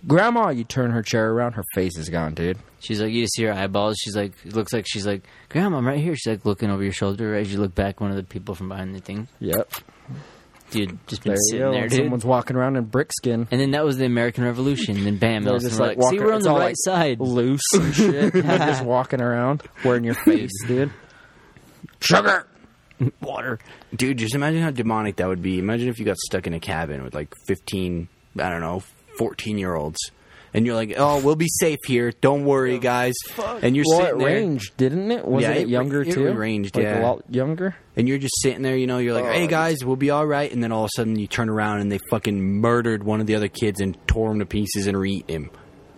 [0.07, 2.59] Grandma." You turn her chair around, her face is gone, dude.
[2.81, 3.97] She's like, you just see her eyeballs.
[4.03, 6.15] She's like, it looks like she's like, Grandma, I'm right here.
[6.17, 8.01] She's like looking over your shoulder as you look back.
[8.01, 9.73] One of the people from behind the thing, Yep.
[10.71, 11.73] dude, just been There you sitting go.
[11.73, 11.99] there, dude.
[12.01, 13.49] Someone's walking around in brick skin.
[13.51, 14.97] And then that was the American Revolution.
[14.99, 16.51] And then bam, They're Elson just were like like, see, walking- we're on it's the
[16.53, 17.21] all, right like, side.
[17.21, 18.33] loose and shit.
[18.35, 20.91] They're just walking around, wearing your face, dude.
[22.01, 22.47] Sugar.
[23.21, 23.59] Water.
[23.97, 25.59] Dude, just imagine how demonic that would be.
[25.59, 28.83] Imagine if you got stuck in a cabin with like 15, I don't know,
[29.19, 29.99] 14 year olds.
[30.57, 32.13] And you're like, oh, we'll be safe here.
[32.21, 33.15] Don't worry, guys.
[33.61, 34.27] And you're Well, sitting it there.
[34.41, 35.25] ranged, didn't it?
[35.27, 36.33] Wasn't Yeah, it it- younger it too?
[36.33, 37.01] ranged, like yeah.
[37.01, 37.75] a lot younger.
[37.97, 40.25] And you're just sitting there, you know, you're like, hey, oh, guys, we'll be all
[40.25, 40.53] right.
[40.53, 43.27] And then all of a sudden you turn around and they fucking murdered one of
[43.27, 45.51] the other kids and tore him to pieces and re him.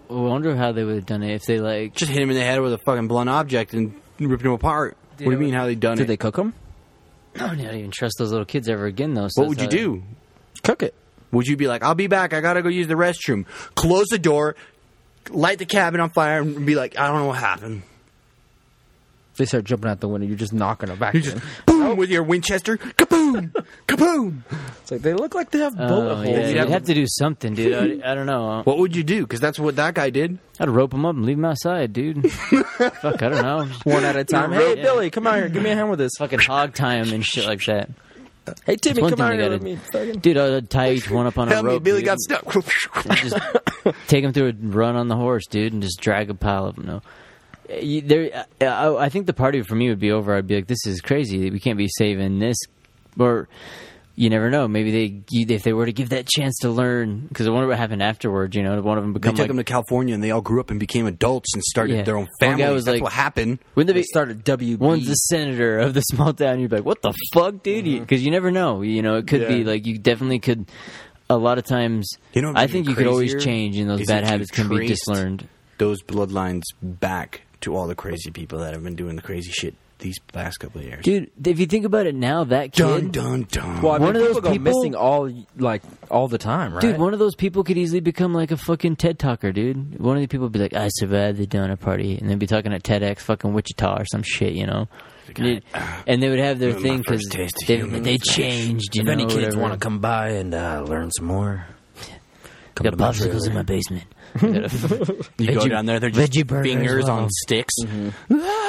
[0.09, 1.95] I wonder how they would have done it if they like.
[1.95, 4.97] Just hit him in the head with a fucking blunt object and ripped him apart.
[5.19, 5.97] what do you mean, how they done it?
[5.97, 6.07] Did it?
[6.07, 6.55] they cook them?
[7.35, 9.29] I don't even trust those little kids ever again, though.
[9.29, 10.03] so what would you that's how do?
[10.62, 10.95] Cook it.
[11.33, 12.33] Would you be like, I'll be back.
[12.33, 13.47] I gotta go use the restroom.
[13.74, 14.57] Close the door,
[15.31, 17.83] light the cabin on fire, and be like, I don't know what happened.
[19.37, 20.27] They start jumping out the window.
[20.27, 21.12] You're just knocking them back.
[21.12, 21.24] You in.
[21.27, 23.53] just boom with your Winchester, kaboom,
[23.87, 24.39] kaboom.
[24.81, 26.27] It's like they look like they have Oh, bullet holes.
[26.29, 26.70] yeah, you'd them.
[26.70, 28.03] have to do something, dude.
[28.03, 28.62] I, I don't know.
[28.64, 29.20] What would you do?
[29.22, 30.39] Because that's what that guy did.
[30.59, 32.33] I'd rope him up and leave him outside, dude.
[32.33, 33.68] Fuck, I don't know.
[33.85, 34.53] one at a time.
[34.55, 34.59] Yeah.
[34.59, 35.51] Hey, Billy, come out here.
[35.51, 36.12] Give me a hand with this.
[36.18, 37.91] Fucking hog tie 'em and shit like that.
[38.64, 39.76] Hey, Timmy, come out here with me.
[39.76, 41.82] Fucking- Dude, I'd tie each one up on a Help me, rope.
[41.82, 42.07] Billy dude.
[42.07, 42.44] got stuck.
[43.16, 43.36] just
[44.09, 46.76] take them through a run on the horse, dude, and just drag a pile of
[46.76, 46.86] them.
[46.86, 47.03] No,
[47.80, 48.47] You- there.
[48.61, 50.34] I, I think the party for me would be over.
[50.36, 51.51] I'd be like, "This is crazy.
[51.51, 52.57] We can't be saving this,"
[53.18, 53.49] or
[54.17, 54.67] you never know.
[54.67, 54.91] Maybe
[55.31, 58.03] they, if they were to give that chance to learn, because I wonder what happened
[58.03, 58.57] afterwards.
[58.57, 60.41] You know, one of them become They took like, them to California and they all
[60.41, 62.03] grew up and became adults and started Yeah.
[62.03, 62.73] their own families.
[62.73, 63.59] was That's like- what happened.
[63.75, 64.79] wouldn't they They started WB.
[64.79, 66.59] One's the senator of the small town.
[66.61, 68.01] You'd be like, "What the fuck, dude?" Mm-hmm.
[68.01, 68.83] Because you never know.
[68.83, 70.67] You know, it could be like you definitely could.
[71.29, 74.25] A lot of times, You know I think you could always change, and those bad
[74.25, 75.49] habits can be dislearned.
[75.79, 79.75] Those bloodlines back to all the crazy people that have been doing the crazy shit
[79.99, 81.05] these last couple of years.
[81.05, 83.82] Dude, if you think about it now, that kid, dun dun dun.
[83.82, 86.72] Well, I mean, One of those people go people- missing all like all the time,
[86.74, 86.80] right?
[86.80, 89.99] dude, one of those people could easily become like a fucking TED talker, dude.
[89.99, 92.47] One of the people would be like, "I survived the Donner Party," and they'd be
[92.47, 94.88] talking at TEDx, fucking Wichita or some shit, you know.
[95.34, 95.64] Dude,
[96.07, 98.36] and they would have their My thing because taste of they, human they flesh.
[98.36, 98.94] changed.
[98.94, 99.61] You if know, any kids whatever.
[99.61, 101.66] want to come by and uh, learn some more,
[102.78, 104.05] I got popsicles in my basement.
[105.38, 107.12] you go down there, they're just veggie burgers, fingers wow.
[107.12, 107.28] on uh-huh.
[107.30, 107.74] sticks.
[107.82, 108.40] Mm-hmm.
[108.49, 108.66] Ah,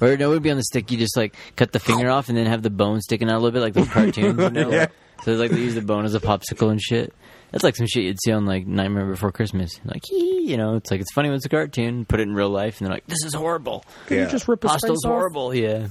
[0.00, 0.90] or no, it would be on the stick.
[0.90, 3.38] You just like cut the finger off and then have the bone sticking out a
[3.38, 4.38] little bit, like those cartoons.
[4.38, 4.70] You know?
[4.70, 4.86] Yeah.
[5.24, 7.12] So like they use the bone as a popsicle and shit.
[7.50, 9.78] That's like some shit you'd see on like Nightmare Before Christmas.
[9.84, 12.06] Like, "Hee," you know, it's like it's funny when it's a cartoon.
[12.06, 13.84] Put it in real life, and they're like, "This is horrible.
[14.08, 15.10] you just rip his Hostel's off?
[15.10, 15.88] horrible." Yeah.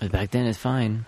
[0.00, 1.06] But back then, it's fine.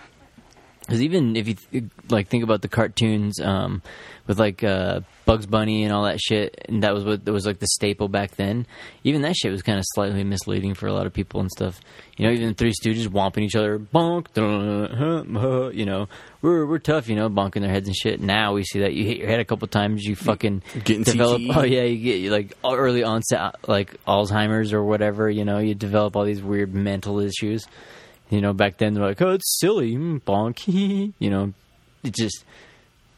[0.90, 3.80] Because even if you th- like think about the cartoons um,
[4.26, 7.46] with like uh, Bugs Bunny and all that shit, and that was what that was
[7.46, 8.66] like the staple back then.
[9.04, 11.80] Even that shit was kind of slightly misleading for a lot of people and stuff.
[12.16, 16.08] You know, even Three Stooges whomping each other, bonk, huh, huh, you know,
[16.42, 18.20] we're we're tough, you know, bonking their heads and shit.
[18.20, 21.40] Now we see that you hit your head a couple times, you fucking Getting develop.
[21.40, 21.56] CTE.
[21.56, 25.30] Oh yeah, you get you like early onset like Alzheimer's or whatever.
[25.30, 27.64] You know, you develop all these weird mental issues.
[28.30, 30.62] You know, back then they're like, "Oh, it's silly, mm, bonk."
[31.18, 31.52] you know,
[32.02, 32.44] it just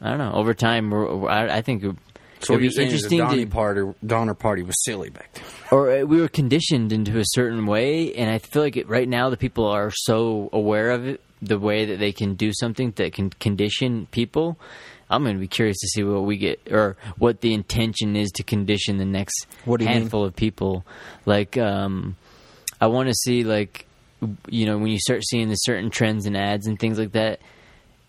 [0.01, 0.33] I don't know.
[0.33, 1.95] Over time, I, I think it,
[2.41, 5.43] So it'd be the interesting to, party, Donner party was silly back then.
[5.71, 9.07] or uh, we were conditioned into a certain way, and I feel like it, right
[9.07, 12.91] now the people are so aware of it, the way that they can do something
[12.97, 14.57] that can condition people.
[15.09, 18.31] I'm going to be curious to see what we get, or what the intention is
[18.31, 19.45] to condition the next
[19.77, 19.93] do mean?
[19.93, 20.85] handful of people.
[21.25, 22.15] Like, um,
[22.81, 23.85] I want to see like,
[24.49, 27.39] you know, when you start seeing the certain trends and ads and things like that.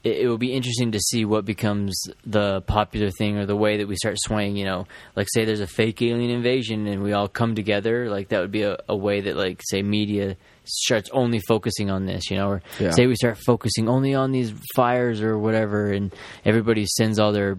[0.03, 3.79] It, it will be interesting to see what becomes the popular thing or the way
[3.79, 4.55] that we start swaying.
[4.55, 4.87] You know,
[5.17, 8.11] like say there's a fake alien invasion and we all come together.
[8.11, 10.37] Like that would be a, a way that, like, say media
[10.67, 12.31] starts only focusing on this.
[12.31, 12.91] You know, or Yeah.
[12.91, 16.13] say we start focusing only on these fires or whatever, and
[16.45, 17.57] everybody sends all their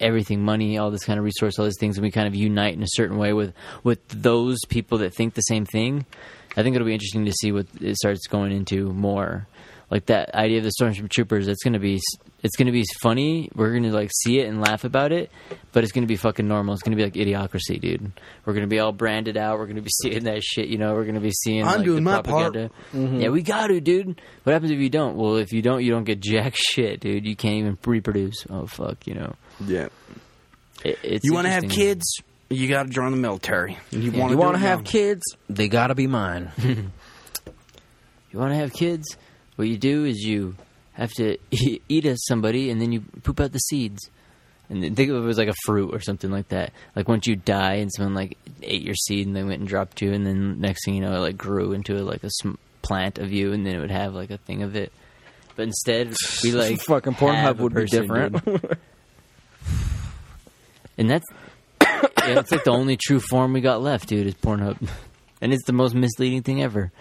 [0.00, 2.72] everything, money, all this kind of resource, all these things, and we kind of unite
[2.74, 6.06] in a certain way with with those people that think the same thing.
[6.56, 9.46] I think it'll be interesting to see what it starts going into more.
[9.90, 11.46] like that idea of the stormtroopers.
[11.48, 12.00] It's gonna be
[12.42, 13.50] it's gonna be funny.
[13.54, 15.30] We're gonna like see it and laugh about it,
[15.72, 16.74] but it's gonna be fucking normal.
[16.74, 18.12] It's gonna be like idiocracy, dude.
[18.44, 19.58] We're gonna be all branded out.
[19.58, 20.68] We're gonna be seeing that shit.
[20.68, 21.62] You know, we're gonna be seeing.
[21.64, 22.24] I'm like, doing the my part.
[22.52, 22.70] propaganda.
[22.92, 23.20] Mm-hmm.
[23.20, 24.20] Yeah, we got to, dude.
[24.44, 25.16] What happens if you don't?
[25.16, 27.26] Well, if you don't, you don't get jack shit, dude.
[27.26, 28.46] You can't even reproduce.
[28.50, 29.34] Oh fuck, you know.
[29.64, 29.88] Yeah.
[30.84, 32.04] It, it's You want to have kids?
[32.54, 33.78] You got to join the military.
[33.90, 35.22] You want You want to have kids?
[35.48, 36.50] They gotta be mine.
[38.32, 39.04] You want to have kids?
[39.54, 40.56] What you do is you
[40.94, 44.10] have to eat, eat as somebody, and then you poop out the seeds.
[44.68, 46.72] And think of it as like a fruit or something like that.
[46.96, 50.02] Like once you die, and someone like ate your seed, and they went and dropped
[50.02, 53.18] you, and then next thing you know, it like grew into like a sm- plant
[53.18, 54.92] of you, and then it would have like a thing of it.
[55.54, 58.42] But instead, we like Fucking have Pornhub a would be different.
[60.98, 61.26] and that's
[62.28, 64.26] yeah, it's like the only true form we got left, dude.
[64.26, 64.76] Is Pornhub,
[65.40, 66.92] and it's the most misleading thing ever.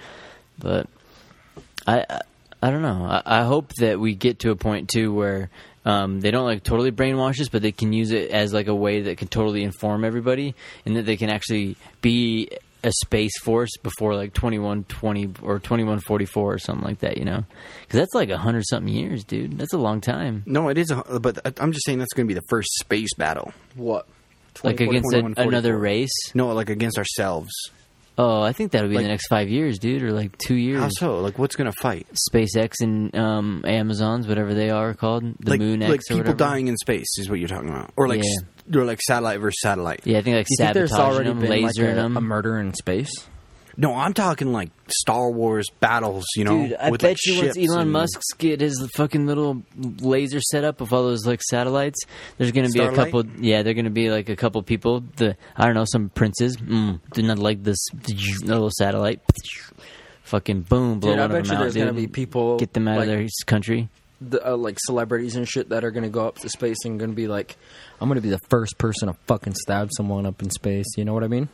[0.59, 0.87] But
[1.87, 2.21] I I,
[2.61, 3.05] I don't know.
[3.05, 5.49] I, I hope that we get to a point too where
[5.85, 8.75] um, they don't like totally brainwash us, but they can use it as like a
[8.75, 10.55] way that can totally inform everybody,
[10.85, 12.49] and that they can actually be
[12.85, 16.85] a space force before like twenty one twenty or twenty one forty four or something
[16.85, 17.17] like that.
[17.17, 17.43] You know,
[17.81, 19.57] because that's like a hundred something years, dude.
[19.57, 20.43] That's a long time.
[20.45, 23.13] No, it is, a, but I'm just saying that's going to be the first space
[23.15, 23.53] battle.
[23.75, 24.07] what?
[24.63, 26.11] Like against a, another race.
[26.33, 27.51] No, like against ourselves.
[28.15, 30.79] Oh, I think that'll be in the next five years, dude, or like two years.
[30.79, 31.19] How so?
[31.19, 32.05] Like, what's going to fight?
[32.31, 36.17] SpaceX and um, Amazons, whatever they are called, the like, Moon X like or people
[36.19, 36.37] whatever.
[36.37, 38.29] dying in space is what you're talking about, or like, Yeah.
[38.69, 40.01] s- or like satellite versus satellite.
[40.05, 42.15] Yeah, I think like Do you think there's already them, been like a, them.
[42.15, 43.09] a murder in space?
[43.75, 46.25] No, I'm talking like Star Wars battles.
[46.35, 49.25] You know, Dude, I with, bet like, you once Elon and- Musk's get his fucking
[49.25, 49.63] little
[49.99, 51.99] laser set up of all those like satellites,
[52.37, 53.25] there's gonna be a couple.
[53.39, 55.03] Yeah, they're gonna be like a couple people.
[55.15, 56.57] The I don't know, some princes.
[56.57, 57.79] Mm, did not like this
[58.43, 59.21] little satellite.
[60.23, 61.81] Fucking boom, blow Dude, I one of bet them you out, there's dude.
[61.83, 63.89] gonna be people Get them out like, of their country.
[64.21, 67.13] the, uh, like celebrities and shit that are gonna go up to space and gonna
[67.13, 67.57] be like,
[67.99, 70.85] I'm gonna be the first person to fucking stab someone up in space.
[70.97, 71.49] You know what I mean?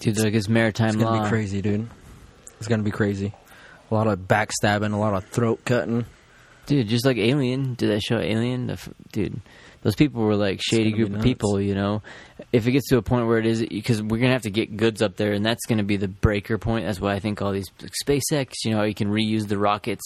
[0.00, 1.22] Dude, like it's maritime It's gonna law.
[1.24, 1.88] be crazy, dude.
[2.58, 3.34] It's gonna be crazy.
[3.90, 6.04] A lot of backstabbing, a lot of throat cutting.
[6.66, 7.74] Dude, just like Alien.
[7.74, 8.66] Did that show Alien?
[8.66, 9.40] The f- Dude,
[9.82, 12.02] those people were like shady group of people, you know.
[12.52, 14.76] If it gets to a point where it is, because we're gonna have to get
[14.76, 16.84] goods up there, and that's gonna be the breaker point.
[16.84, 19.56] That's why I think all these like, SpaceX, you know, how you can reuse the
[19.58, 20.04] rockets,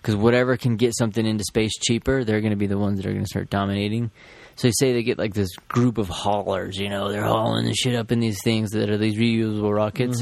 [0.00, 3.12] because whatever can get something into space cheaper, they're gonna be the ones that are
[3.12, 4.10] gonna start dominating.
[4.58, 7.74] So you say they get like this group of haulers, you know, they're hauling the
[7.74, 10.20] shit up in these things that are these reusable rockets.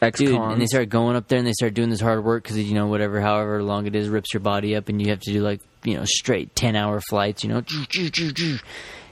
[0.00, 2.42] Ex Dude, and they start going up there and they start doing this hard work
[2.42, 5.20] because you know whatever, however long it is, rips your body up, and you have
[5.20, 7.62] to do like you know straight ten hour flights, you know,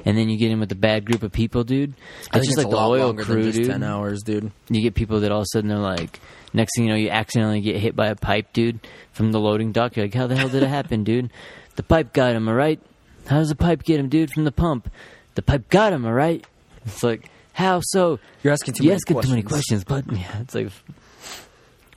[0.05, 1.95] and then you get in with a bad group of people, dude.
[2.21, 3.67] It's think just like the oil crew, dude.
[3.67, 4.51] ten hours, dude.
[4.69, 6.21] You get people that all of a sudden they're like,
[6.53, 8.81] next thing you know, you accidentally get hit by a pipe, dude,
[9.13, 9.97] from the loading dock.
[9.97, 11.31] You're like, how the hell did it happen, dude?
[11.77, 12.81] The pipe got him, all right?
[13.27, 14.91] How does the pipe get him, dude, from the pump?
[15.35, 16.45] The pipe got him, all right?
[16.85, 18.19] It's like, how so?
[18.43, 19.85] You're asking too you many asking too many questions.
[19.85, 20.71] questions, but yeah, it's like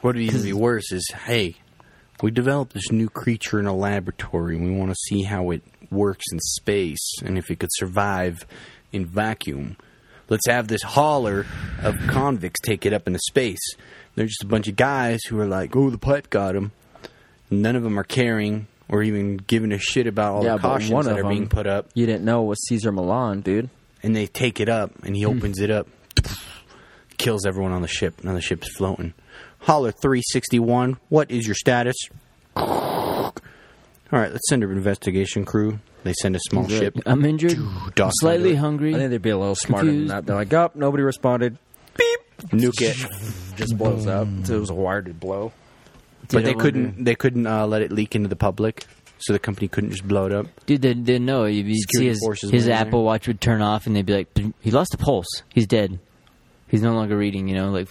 [0.02, 1.56] What would even be worse is, hey,
[2.22, 4.56] we developed this new creature in a laboratory.
[4.56, 5.62] and We want to see how it
[5.92, 8.46] works in space and if it could survive
[8.92, 9.78] in vacuum.
[10.30, 11.46] Let's have this hauler
[11.82, 13.60] of convicts take it up into space.
[14.16, 16.72] They're just a bunch of guys who are like, "Oh, the pipe got him."
[17.50, 20.92] None of them are caring or even giving a shit about all yeah, the cautions
[20.92, 21.90] one that of are them being put up.
[21.94, 23.70] You didn't know was Cesar Millan, dude.
[24.02, 25.38] And they take it up, and he hmm.
[25.38, 25.88] opens it up,
[27.18, 28.24] kills everyone on the ship.
[28.24, 29.14] Now the ship's floating.
[29.60, 31.96] Holler 361, what is your status?
[32.56, 33.34] All
[34.12, 35.80] right, let's send an investigation crew.
[36.04, 36.96] They send a small ship.
[37.06, 37.58] I'm injured,
[37.94, 38.96] Doc I'm slightly hungry.
[38.96, 40.10] I think they'd be a little smarter Confused.
[40.10, 40.26] than that.
[40.26, 41.58] They're like, "Up, nobody responded."
[41.98, 42.20] Beep.
[42.52, 44.28] Nuke it, Just blows up.
[44.46, 45.52] So it was a wired blow.
[46.32, 47.04] But they couldn't.
[47.04, 48.86] They couldn't uh, let it leak into the public,
[49.20, 50.48] so the company couldn't just blow it up.
[50.66, 51.46] Dude, they didn't know.
[51.46, 52.76] You'd see Security his, his were there.
[52.76, 55.28] Apple Watch would turn off, and they'd be like, "He lost a pulse.
[55.54, 56.00] He's dead.
[56.68, 57.88] He's no longer reading." You know, like,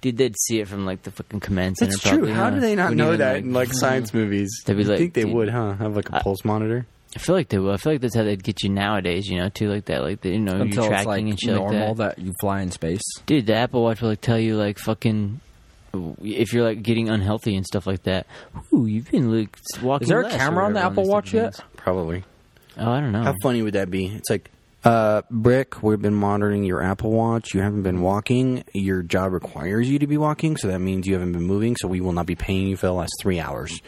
[0.00, 1.90] dude, they'd see it from like the fucking command center.
[1.92, 2.10] That's true.
[2.18, 2.50] probably, How huh?
[2.50, 4.50] do they not Wouldn't know even, that in like science movies?
[4.66, 5.74] They'd be You like, think they dude, would, huh?
[5.74, 6.86] Have like a I- pulse monitor.
[7.14, 7.70] I feel like they will.
[7.72, 9.26] I feel like that's how they'd get you nowadays.
[9.26, 11.40] You know, too, like that, like the, you know, Until you're it's tracking like and
[11.40, 12.16] shit normal like that.
[12.16, 13.00] that you fly in space.
[13.24, 15.40] Dude, the Apple Watch will like tell you like fucking
[16.22, 18.26] if you're like getting unhealthy and stuff like that.
[18.72, 20.04] Ooh, you've been like walking.
[20.04, 21.54] Is there a less or camera on the whatever Apple these Watch different yet?
[21.56, 21.70] things.
[21.76, 22.24] Probably.
[22.78, 23.22] Oh, I don't know.
[23.22, 24.06] How funny would that be?
[24.06, 24.50] It's like,
[24.84, 27.54] uh, Brick, we've been monitoring your Apple Watch.
[27.54, 28.64] You haven't been walking.
[28.74, 31.88] Your job requires you to be walking, so that means you haven't been moving, so
[31.88, 33.80] we will not be paying you for the last three hours.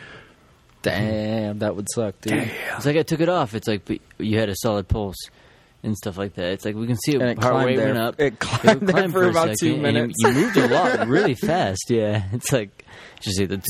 [0.83, 2.51] Damn, that would suck, dude.
[2.77, 3.55] It's like I took it off.
[3.55, 5.17] It's like but you had a solid pulse.
[5.83, 6.53] And stuff like that.
[6.53, 8.21] It's like we can see it it partway climbed there- went up.
[8.21, 10.15] it climbed there climbed for a about two second, it- minutes.
[10.21, 11.85] you moved a lot really fast.
[11.91, 12.85] Yeah, it's like
[13.21, 13.61] just see the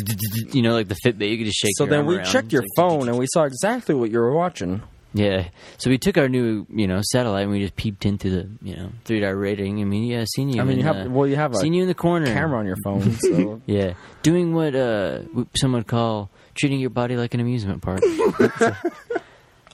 [0.52, 1.28] you know like the Fitbit.
[1.30, 1.72] You could just shake.
[1.76, 2.24] So then we around.
[2.26, 4.82] checked your like, phone and we saw exactly what you were watching.
[5.14, 5.48] Yeah.
[5.78, 8.76] So we took our new, you know, satellite and we just peeped into the, you
[8.76, 9.80] know, three star rating.
[9.80, 10.60] I mean, yeah, seen you.
[10.60, 12.26] I mean, you have uh, well, you have a seen you in the corner.
[12.26, 13.12] camera on your phone.
[13.12, 15.22] So Yeah, doing what uh
[15.56, 18.00] some would call treating your body like an amusement park.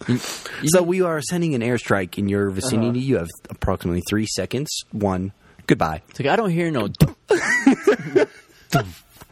[0.06, 0.50] Mm.
[0.68, 3.00] So we are sending an airstrike in your vicinity.
[3.00, 3.06] Uh-huh.
[3.06, 4.70] You have approximately three seconds.
[4.92, 5.32] One.
[5.66, 6.02] Goodbye.
[6.08, 6.88] It's like I don't hear no.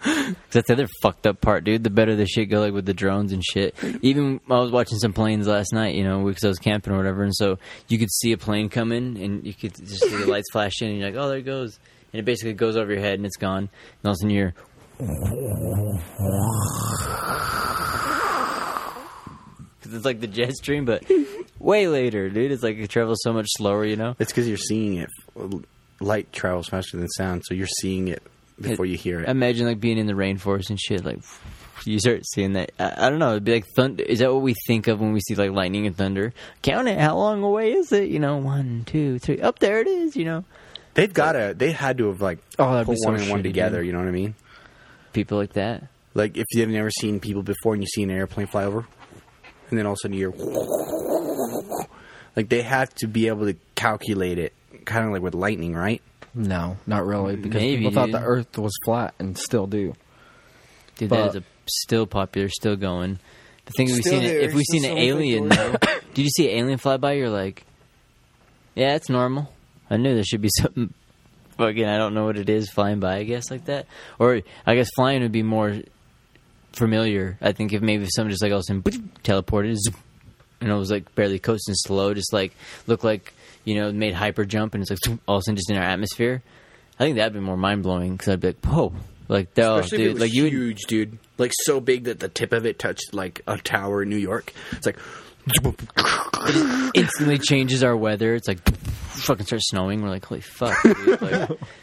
[0.51, 1.85] That's the other fucked up part, dude.
[1.85, 3.75] The better the shit go, like with the drones and shit.
[4.03, 6.97] Even I was watching some planes last night, you know, because I was camping or
[6.97, 7.59] whatever, and so
[7.89, 10.89] you could see a plane coming, and you could just see the lights flash in,
[10.89, 11.79] and you're like, oh, there it goes,
[12.13, 14.31] and it basically goes over your head, and it's gone, and all of a sudden
[14.31, 14.55] you're.
[19.83, 21.03] Because it's like the jet stream, but
[21.59, 22.53] way later, dude.
[22.53, 24.15] It's like it travels so much slower, you know.
[24.19, 25.11] It's because you're seeing it.
[26.01, 28.23] Light travels faster than sound, so you're seeing it
[28.61, 29.29] before you hear it.
[29.29, 31.05] Imagine like being in the rainforest and shit.
[31.05, 31.19] Like
[31.85, 32.73] you start seeing that.
[32.79, 33.31] I, I don't know.
[33.33, 34.03] It'd be like thunder.
[34.05, 36.33] Is that what we think of when we see like lightning and thunder?
[36.63, 36.99] Count it.
[36.99, 38.09] How long away is it?
[38.09, 39.41] You know, one, two, three.
[39.41, 40.17] Up there it is.
[40.17, 40.45] You know,
[40.95, 41.55] They've got to.
[41.57, 43.83] They had to have like Oh, put so one and one together.
[43.83, 44.35] You know what I mean?
[45.13, 45.85] people like that.
[46.15, 48.87] Like if you've never seen people before and you see an airplane fly over,
[49.73, 50.33] and then all of a sudden you're
[52.37, 54.53] like they have to be able to calculate it,
[54.85, 56.03] kind of like with lightning, right?
[56.35, 58.15] no, not really, because Maybe, people thought dude.
[58.15, 59.95] the Earth was flat and still do.
[60.97, 63.19] Dude, But- that is a, still popular, still going.
[63.67, 65.75] The thing is, we've Still seen there, if we've still seen an so alien, though,
[66.15, 67.13] did you see an alien fly by?
[67.13, 67.65] You're like,
[68.75, 69.53] yeah, it's normal.
[69.91, 70.93] I knew there should be something.
[71.59, 73.19] Fucking, I don't know what it is flying by.
[73.19, 73.87] I guess like that,
[74.19, 75.77] or I guess flying would be more
[76.73, 77.39] familiar.
[77.41, 79.95] I think if maybe if someone just like all of a sudden teleported, zoom,
[80.61, 82.55] and it was like barely coasting slow, just like
[82.87, 83.33] looked like
[83.65, 85.83] you know made hyper jump, and it's like all of a sudden just in our
[85.83, 86.43] atmosphere.
[86.99, 88.93] I think that'd be more mind blowing because I'd be like, whoa,
[89.29, 91.19] like oh, dude, like you would huge, dude.
[91.39, 94.53] Like so big that the tip of it touched like a tower in New York.
[94.73, 94.99] It's like
[96.95, 98.35] instantly changes our weather.
[98.35, 100.03] It's like fucking starts snowing.
[100.03, 101.23] We're like, holy fuck, dude.
[101.23, 101.51] Like,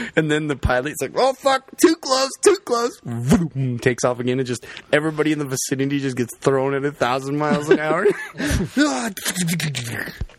[0.16, 4.38] And then the pilot's like, "Oh fuck, too close, too close." Vroom, takes off again,
[4.38, 8.06] and just everybody in the vicinity just gets thrown at a thousand miles an hour.
[8.34, 8.76] it's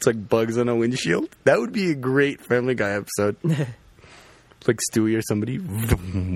[0.06, 1.30] like bugs on a windshield.
[1.44, 3.36] That would be a great Family Guy episode.
[4.68, 5.60] like Stewie or somebody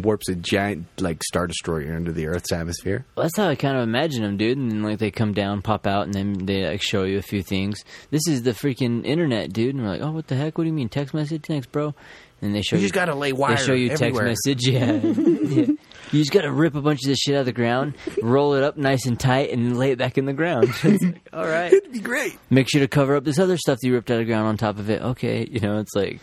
[0.02, 3.06] warps a giant like star destroyer into the Earth's atmosphere.
[3.16, 4.58] well, that's how I kind of imagine them, dude.
[4.58, 7.22] And then like they come down, pop out, and then they like show you a
[7.24, 7.84] few things.
[8.10, 9.76] This is the freaking internet, dude.
[9.76, 10.58] And we're like, oh, what the heck?
[10.58, 11.44] What do you mean text message?
[11.46, 11.94] Thanks, bro.
[12.42, 14.28] And they show You you just gotta lay They wire show you everywhere.
[14.30, 14.94] text message, yeah.
[14.94, 15.66] yeah.
[16.12, 18.56] You just got to rip a bunch of this shit out of the ground, roll
[18.56, 20.68] it up nice and tight, and lay it back in the ground.
[20.84, 21.72] It's like, all right.
[21.72, 22.38] It'd be great.
[22.50, 24.46] Make sure to cover up this other stuff that you ripped out of the ground
[24.48, 25.02] on top of it.
[25.02, 26.20] Okay, you know, it's like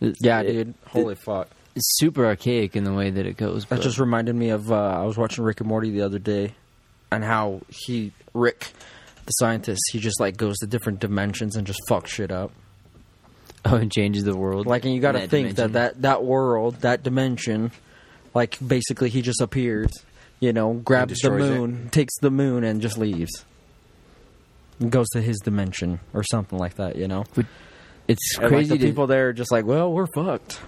[0.00, 0.74] it's- Yeah, it- dude.
[0.86, 1.48] Holy fuck.
[1.74, 3.64] It's super archaic in the way that it goes.
[3.66, 6.18] That but- just reminded me of uh, I was watching Rick and Morty the other
[6.20, 6.54] day,
[7.10, 8.68] and how he Rick,
[9.24, 12.52] the scientist, he just like goes to different dimensions and just fucks shit up.
[13.66, 14.66] Oh, it changes the world.
[14.66, 15.72] Like, and you got to in think dimension.
[15.72, 17.72] that, that that world, that dimension,
[18.34, 19.90] like basically he just appears,
[20.40, 21.58] you know, grabs the destroys it.
[21.58, 23.44] moon, takes the moon, and just leaves.
[24.78, 27.24] And goes to his dimension or something like that, you know.
[28.08, 28.68] it's And, like, crazy.
[28.70, 30.60] the to, people there are just like, well, we're fucked.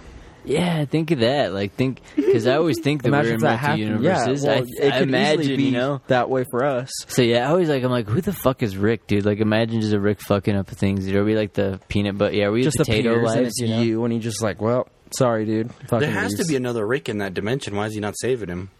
[0.45, 1.53] Yeah, think of that.
[1.53, 4.03] Like, think because I always think that we're Imagine in that multi happened.
[4.03, 6.01] Yeah, well, I, it I could imagine, easily be you know.
[6.07, 6.91] that way for us.
[7.07, 9.25] So yeah, I always like I'm like, who the fuck is Rick, dude?
[9.25, 11.09] Like, imagine just a Rick fucking up things.
[11.09, 12.35] Are we like the peanut butter?
[12.35, 13.47] Yeah, are we just potato appears and lives?
[13.49, 13.81] it's You know?
[13.81, 15.73] you, and he just like, well, sorry, dude.
[15.73, 17.75] Fucking There has to be another Rick in that dimension.
[17.75, 18.71] Why is he not saving him?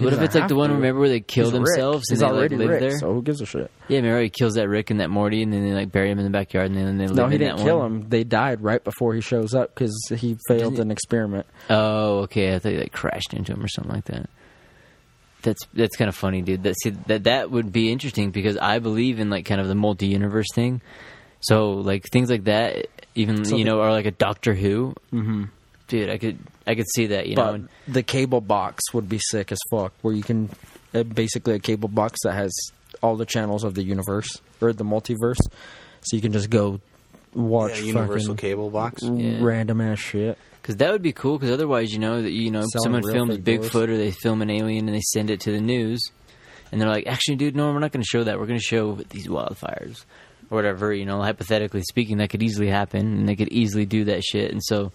[0.00, 0.76] Because what if it's like the one to.
[0.76, 2.98] remember where they kill themselves and they like already live Rick, there?
[2.98, 3.70] So who gives a shit?
[3.88, 6.18] Yeah, remember he kills that Rick and that Morty, and then they like bury him
[6.18, 7.92] in the backyard, and then they live No, he didn't kill one.
[8.02, 8.08] him.
[8.08, 11.44] They died right before he shows up because he failed an experiment.
[11.68, 12.54] Oh, okay.
[12.54, 14.30] I thought he like crashed into him or something like that.
[15.42, 16.62] That's that's kind of funny, dude.
[16.62, 19.74] That see, that that would be interesting because I believe in like kind of the
[19.74, 20.80] multi universe thing.
[21.40, 24.94] So like things like that, even So you the- know, or like a Doctor Who.
[25.12, 25.44] Mm-hmm.
[25.92, 27.26] Dude, I could I could see that.
[27.26, 30.48] You know, and- the cable box would be sick as fuck, where you can
[30.94, 32.50] uh, basically a cable box that has
[33.02, 35.36] all the channels of the universe or the multiverse,
[36.00, 36.80] so you can just go
[37.34, 39.02] watch Yeah, universal fucking cable box.
[39.02, 39.38] Yeah.
[39.42, 40.38] random ass shit.
[40.62, 41.38] Because that would be cool.
[41.38, 43.90] Because otherwise, you know, that you know, Selling someone films Bigfoot doors.
[43.90, 46.00] or they film an alien and they send it to the news,
[46.70, 48.38] and they're like, "Actually, dude, no, we're not going to show that.
[48.38, 50.04] We're going to show these wildfires
[50.50, 54.04] or whatever." You know, hypothetically speaking, that could easily happen, and they could easily do
[54.04, 54.52] that shit.
[54.52, 54.92] And so,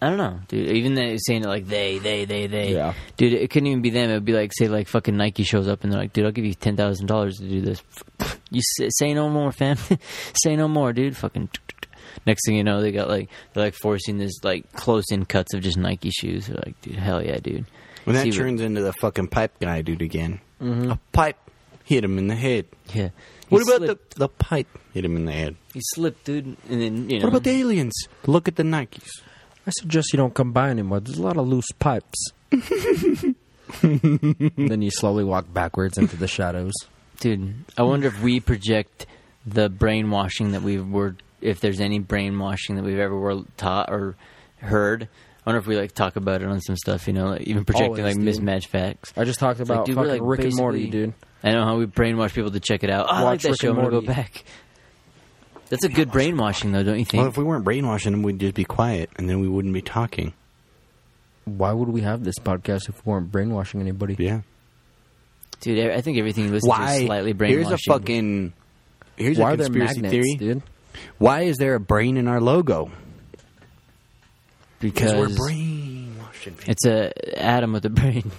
[0.00, 0.70] I don't know, dude.
[0.76, 2.74] Even they saying it like they, they, they, they.
[2.74, 2.92] Yeah.
[3.16, 4.10] Dude, it couldn't even be them.
[4.10, 6.32] It would be like, say, like fucking Nike shows up and they're like, dude, I'll
[6.32, 7.82] give you ten thousand dollars to do this.
[8.48, 9.76] You say, say no more, fam.
[10.34, 11.16] say no more, dude.
[11.16, 11.48] Fucking.
[12.26, 15.52] Next thing you know, they got like they're like forcing this like close in cuts
[15.52, 16.46] of just Nike shoes.
[16.46, 17.66] They're like, dude, hell yeah, dude.
[18.04, 20.40] When that See what- turns into the fucking pipe guy dude again.
[20.62, 20.92] Mm-hmm.
[20.92, 21.38] A pipe
[21.84, 22.66] hit him in the head.
[22.94, 23.08] Yeah.
[23.48, 24.10] What He about slipped.
[24.14, 25.56] the the pipe hit him in the head?
[25.74, 27.24] He slipped, dude, and then you know.
[27.24, 27.94] What about the aliens?
[28.26, 29.08] Look at the Nikes.
[29.66, 31.00] I suggest you don't come by anymore.
[31.00, 32.32] There's a lot of loose pipes.
[33.82, 36.72] then you slowly walk backwards into the shadows.
[37.20, 39.06] Dude, I wonder if we project
[39.46, 44.16] the brainwashing that we were, if there's any brainwashing that we've ever were taught or
[44.58, 45.08] heard.
[45.44, 47.64] I wonder if we like talk about it on some stuff, you know, like even
[47.64, 48.24] projecting Always, like dude.
[48.24, 49.12] mismatched facts.
[49.16, 51.14] I just talked It's like, about dude, fucking like, Rick and Morty, dude.
[51.42, 53.06] I know how we brainwash people to check it out.
[53.08, 53.70] Oh, I like that Rick show.
[53.70, 54.44] I'm and gonna go back.
[55.68, 57.20] That's a good brainwashing, though, don't you think?
[57.20, 59.82] Well, if we weren't brainwashing them, we'd just be quiet, and then we wouldn't be
[59.82, 60.32] talking.
[61.44, 64.16] Why would we have this podcast if we weren't brainwashing anybody?
[64.18, 64.42] Yeah.
[65.60, 67.68] Dude, I think everything you listen to is slightly brainwashing.
[67.68, 68.52] Here's a fucking.
[69.16, 70.34] Here's Why a are there conspiracy magnets, theory.
[70.36, 70.62] dude?
[71.18, 72.90] Why is there a brain in our logo?
[74.78, 76.54] because we're brainwashing.
[76.54, 76.70] people.
[76.70, 78.30] It's a atom with a brain.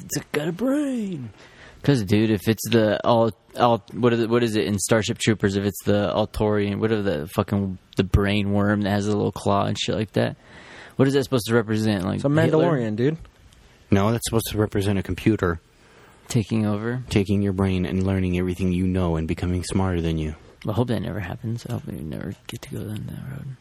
[0.00, 1.30] It's a, got a brain.
[1.86, 5.18] Because, dude, if it's the all, all what is it, what is it in Starship
[5.18, 5.54] Troopers?
[5.54, 9.66] If it's the Altorian, whatever the fucking the brain worm that has a little claw
[9.66, 10.34] and shit like that,
[10.96, 12.04] what is that supposed to represent?
[12.04, 13.18] Like It's a Hitler Mandalorian, dude.
[13.88, 15.60] No, that's supposed to represent a computer
[16.26, 17.04] taking over.
[17.08, 20.34] taking your brain and learning everything you know and becoming smarter than you.
[20.66, 21.66] I hope that never happens.
[21.68, 23.56] I hope we never get to go down that road.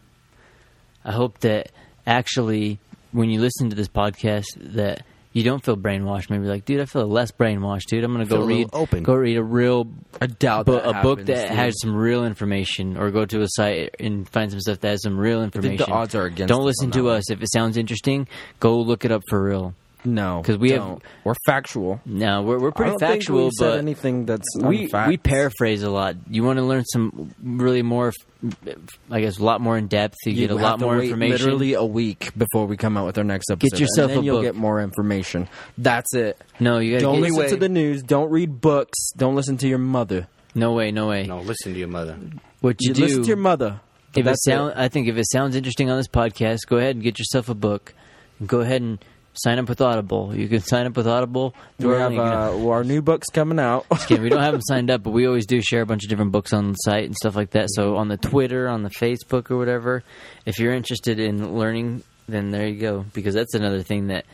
[1.03, 1.71] I hope that
[2.07, 2.79] actually,
[3.11, 5.05] when you listen to this podcast, that
[5.35, 6.29] you don't feel brainwashed.
[6.29, 8.05] Maybe like, dude, I feel less brainwashed, dude.
[8.05, 9.03] I'm gonna go read, open.
[9.03, 9.85] go read a real,
[10.21, 11.57] I doubt bo- that a book that dude.
[11.57, 15.03] has some real information, or go to a site and find some stuff that has
[15.03, 18.29] some real think the odds are against Don't listen to us if it sounds interesting.
[18.61, 19.75] Go look it up for real.
[20.05, 21.03] No, 'Cause we have- don't.
[21.23, 21.99] we're factual.
[22.05, 25.07] No, we're we're I pretty don't think factual, we said but anything that's we unfact.
[25.07, 26.15] we paraphrase a lot.
[26.29, 28.13] You want to learn some really more,
[29.11, 30.15] I guess, a lot more in depth.
[30.25, 31.31] You, You get a have lot to more wait information.
[31.45, 33.71] Literally a week before we come out with our next episode.
[33.71, 34.43] Get yourself and then a you'll book.
[34.45, 35.47] get more information.
[35.77, 36.39] That's it.
[36.59, 38.03] no, you got Don't to listen way- to the news.
[38.03, 39.11] Don't read books.
[39.17, 40.27] Don't listen to your mother.
[40.53, 41.25] No way, no way.
[41.27, 42.15] No, listen to your mother.
[42.61, 43.01] What you, You do?
[43.01, 43.81] listen to your mother.
[44.13, 46.95] if it That's sound, I think if it sounds interesting on this podcast, go ahead
[46.95, 47.93] and get yourself a book.
[48.45, 48.97] Go ahead and
[49.37, 50.35] sign up with Audible.
[50.35, 51.53] You can sign up with Audible.
[51.77, 52.21] We through our have link.
[52.21, 53.85] uh, our new books coming out.
[53.91, 54.23] Just kidding.
[54.23, 56.31] We don't have them signed up, but we always do share a bunch of different
[56.31, 57.67] books on the site and stuff like that.
[57.71, 60.03] So on the Twitter, on the Facebook, or whatever,
[60.45, 63.05] if you're interested in learning, then there you go.
[63.13, 64.25] Because that's another thing that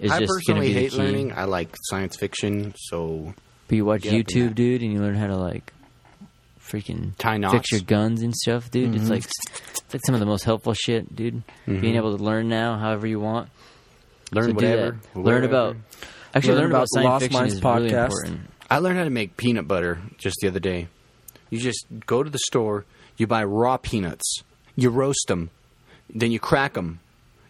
[0.00, 0.98] is I just going to personally be the hate key.
[0.98, 1.32] learning.
[1.32, 3.34] I like science fiction, so
[3.68, 5.72] But you watch Get up in YouTube, dude, and you learn how to like
[6.60, 8.94] freaking Tie knots, fix your guns and stuff, dude.
[8.94, 11.42] It's like it's like some of the most helpful shit, dude.
[11.66, 13.50] Being able to learn now, however you want.
[14.34, 14.98] Learn So do whatever.
[15.14, 15.76] Learn about
[16.34, 18.04] actually Learn learn, about, about science Lost fiction Minds is really podcast.
[18.04, 18.40] important.
[18.70, 20.88] I learned how to make peanut butter just the other day.
[21.50, 22.84] You just go to the store,
[23.16, 24.42] you buy raw peanuts,
[24.74, 25.50] you roast them,
[26.08, 27.00] then you crack them,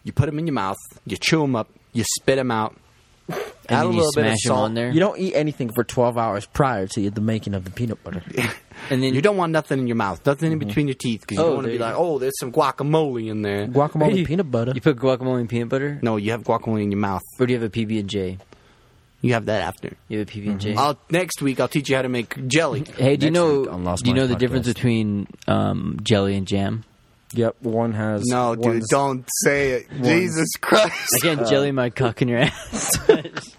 [0.03, 2.75] you put them in your mouth, you chew them up, you spit them out.
[3.27, 3.37] And
[3.69, 4.59] Add a then you little bit of smash salt.
[4.59, 4.91] on there.
[4.91, 8.21] You don't eat anything for 12 hours prior to the making of the peanut butter.
[8.91, 11.37] and then You don't want nothing in your mouth, nothing in between your teeth, because
[11.37, 13.65] you Oh, don't want to there be you like, oh, there's some guacamole in there.
[13.67, 14.73] Guacamole You- peanut butter.
[14.75, 17.23] you put guacamole and peanut butter, No, you have guacamole in your mouth.
[17.39, 18.37] or do you have a PB and J?
[19.21, 19.97] You have that after.
[20.09, 20.75] You have a PB and J.
[20.75, 22.83] I'll next week I'll teach you how to make jelly.
[22.95, 24.73] Hey, do you Next know week on Lost do you know Minds the difference podcast.
[24.75, 26.83] between um, jelly and jam?
[27.37, 28.23] Yep, one has.
[28.25, 29.87] No, dude, one's- don't say it.
[30.01, 31.09] Jesus Christ.
[31.15, 32.97] I can't jelly my cock in your ass.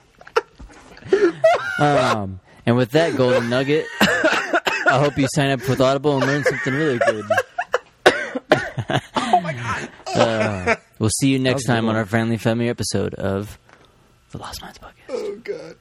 [1.79, 6.45] um, and with that golden nugget, I hope you sign up with Audible and learn
[6.45, 7.25] something really good.
[9.17, 9.89] oh my god!
[10.17, 11.97] Uh, we'll see you next was a good time on one.
[11.97, 13.59] our family family episode of
[14.31, 14.93] the Lost Minds podcast.
[15.11, 15.77] Oh, God.